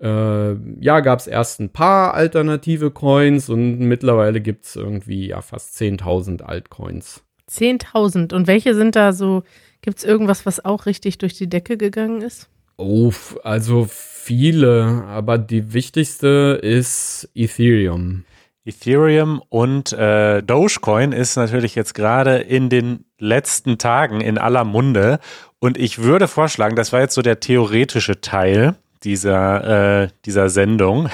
äh, 0.00 0.54
ja, 0.80 1.00
gab 1.00 1.18
es 1.18 1.26
erst 1.26 1.60
ein 1.60 1.70
paar 1.70 2.14
alternative 2.14 2.90
Coins 2.90 3.48
und 3.50 3.80
mittlerweile 3.80 4.40
gibt 4.40 4.64
es 4.64 4.76
irgendwie 4.76 5.28
ja 5.28 5.42
fast 5.42 5.76
10.000 5.76 6.42
Altcoins. 6.42 7.22
10.000. 7.50 8.34
Und 8.34 8.46
welche 8.46 8.74
sind 8.74 8.96
da 8.96 9.12
so? 9.12 9.42
Gibt 9.82 9.98
es 9.98 10.04
irgendwas, 10.04 10.46
was 10.46 10.64
auch 10.64 10.86
richtig 10.86 11.18
durch 11.18 11.34
die 11.34 11.48
Decke 11.48 11.76
gegangen 11.76 12.22
ist? 12.22 12.48
Oh, 12.78 13.12
also 13.42 13.86
viele, 13.90 15.04
aber 15.06 15.38
die 15.38 15.74
wichtigste 15.74 16.58
ist 16.62 17.28
Ethereum. 17.34 18.24
Ethereum 18.64 19.42
und 19.48 19.92
äh, 19.92 20.42
Dogecoin 20.42 21.12
ist 21.12 21.36
natürlich 21.36 21.74
jetzt 21.74 21.94
gerade 21.94 22.36
in 22.38 22.68
den 22.68 23.04
letzten 23.18 23.78
Tagen 23.78 24.20
in 24.20 24.38
aller 24.38 24.64
Munde. 24.64 25.18
Und 25.58 25.78
ich 25.78 25.98
würde 26.02 26.28
vorschlagen, 26.28 26.76
das 26.76 26.92
war 26.92 27.00
jetzt 27.00 27.14
so 27.14 27.22
der 27.22 27.40
theoretische 27.40 28.20
Teil 28.20 28.76
dieser, 29.04 30.02
äh, 30.02 30.08
dieser 30.24 30.48
Sendung. 30.48 31.08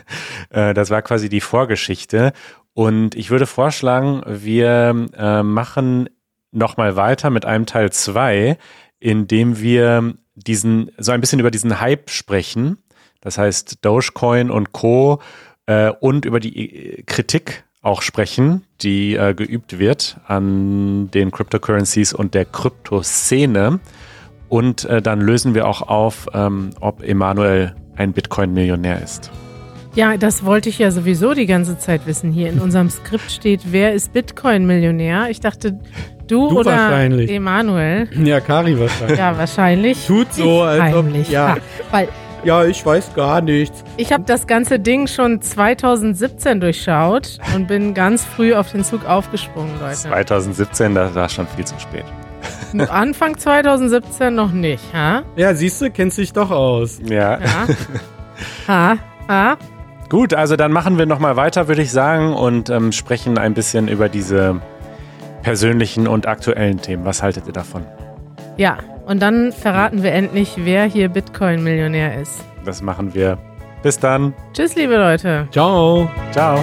äh, 0.50 0.74
das 0.74 0.90
war 0.90 1.02
quasi 1.02 1.28
die 1.28 1.40
Vorgeschichte. 1.40 2.32
Und 2.74 3.14
ich 3.14 3.30
würde 3.30 3.46
vorschlagen, 3.46 4.22
wir 4.26 5.08
äh, 5.16 5.42
machen 5.42 6.08
nochmal 6.52 6.96
weiter 6.96 7.30
mit 7.30 7.44
einem 7.44 7.66
Teil 7.66 7.90
zwei, 7.90 8.58
in 9.00 9.26
dem 9.26 9.58
wir 9.58 10.14
diesen, 10.34 10.90
so 10.98 11.12
ein 11.12 11.20
bisschen 11.20 11.40
über 11.40 11.50
diesen 11.50 11.80
Hype 11.80 12.10
sprechen. 12.10 12.78
Das 13.20 13.38
heißt, 13.38 13.84
Dogecoin 13.84 14.50
und 14.50 14.72
Co. 14.72 15.20
Äh, 15.66 15.90
und 16.00 16.24
über 16.24 16.40
die 16.40 16.98
äh, 16.98 17.02
Kritik 17.02 17.64
auch 17.82 18.02
sprechen, 18.02 18.64
die 18.82 19.14
äh, 19.16 19.34
geübt 19.34 19.78
wird 19.78 20.18
an 20.26 21.10
den 21.10 21.30
Cryptocurrencies 21.32 22.12
und 22.12 22.34
der 22.34 22.44
Kryptoszene. 22.44 23.80
Und 24.48 24.84
äh, 24.84 25.00
dann 25.00 25.20
lösen 25.20 25.54
wir 25.54 25.66
auch 25.66 25.82
auf, 25.82 26.26
ähm, 26.34 26.70
ob 26.80 27.02
Emanuel 27.02 27.74
ein 27.96 28.12
Bitcoin-Millionär 28.12 29.02
ist. 29.02 29.30
Ja, 29.94 30.16
das 30.16 30.44
wollte 30.44 30.68
ich 30.68 30.78
ja 30.78 30.90
sowieso 30.90 31.34
die 31.34 31.46
ganze 31.46 31.76
Zeit 31.78 32.06
wissen. 32.06 32.32
Hier 32.32 32.48
in 32.48 32.60
unserem 32.60 32.88
Skript 32.88 33.30
steht, 33.30 33.60
wer 33.72 33.92
ist 33.92 34.12
Bitcoin-Millionär? 34.12 35.28
Ich 35.30 35.40
dachte, 35.40 35.72
du, 36.28 36.48
Du 36.48 36.60
oder 36.60 36.70
wahrscheinlich. 36.72 37.30
Emanuel. 37.30 38.08
Ja, 38.24 38.40
Kari 38.40 38.78
wahrscheinlich. 38.78 39.18
Ja, 39.18 39.36
wahrscheinlich. 39.36 40.06
Tut 40.06 40.32
so, 40.32 40.62
Ich 40.64 40.80
als 40.80 40.94
ob- 40.94 41.04
heimlich. 41.04 41.28
ja. 41.30 41.56
Weil 41.90 42.08
Ja, 42.44 42.64
ich 42.64 42.84
weiß 42.84 43.14
gar 43.14 43.40
nichts. 43.40 43.84
ich 43.96 44.12
habe 44.12 44.24
das 44.24 44.48
ganze 44.48 44.80
Ding 44.80 45.06
schon 45.06 45.40
2017 45.40 46.60
durchschaut 46.60 47.38
und 47.54 47.68
bin 47.68 47.94
ganz 47.94 48.24
früh 48.24 48.52
auf 48.54 48.72
den 48.72 48.82
Zug 48.82 49.06
aufgesprungen, 49.06 49.78
Leute. 49.80 49.94
2017, 49.96 50.94
da 50.94 51.14
war 51.14 51.28
schon 51.28 51.46
viel 51.46 51.64
zu 51.64 51.78
spät. 51.78 52.04
Anfang 52.90 53.38
2017 53.38 54.34
noch 54.34 54.50
nicht, 54.50 54.82
ha? 54.92 55.22
Ja, 55.36 55.54
siehst 55.54 55.80
du, 55.80 55.90
kennst 55.90 56.18
dich 56.18 56.32
doch 56.32 56.50
aus. 56.50 56.98
Ja. 57.04 57.38
Ja. 57.38 57.66
ha? 58.66 58.96
Ha? 59.28 59.56
Gut, 60.08 60.34
also 60.34 60.56
dann 60.56 60.72
machen 60.72 60.98
wir 60.98 61.06
nochmal 61.06 61.36
weiter, 61.36 61.68
würde 61.68 61.82
ich 61.82 61.92
sagen, 61.92 62.34
und 62.34 62.70
ähm, 62.70 62.90
sprechen 62.90 63.38
ein 63.38 63.54
bisschen 63.54 63.86
über 63.88 64.08
diese 64.08 64.60
persönlichen 65.42 66.08
und 66.08 66.26
aktuellen 66.26 66.80
Themen. 66.80 67.04
Was 67.04 67.22
haltet 67.22 67.46
ihr 67.46 67.52
davon? 67.52 67.86
Ja, 68.56 68.78
und 69.06 69.20
dann 69.20 69.52
verraten 69.52 70.02
wir 70.02 70.12
endlich, 70.12 70.54
wer 70.56 70.84
hier 70.84 71.08
Bitcoin-Millionär 71.08 72.20
ist. 72.20 72.44
Das 72.64 72.82
machen 72.82 73.14
wir. 73.14 73.38
Bis 73.82 73.98
dann. 73.98 74.32
Tschüss, 74.52 74.76
liebe 74.76 74.96
Leute. 74.96 75.48
Ciao. 75.50 76.08
Ciao. 76.30 76.62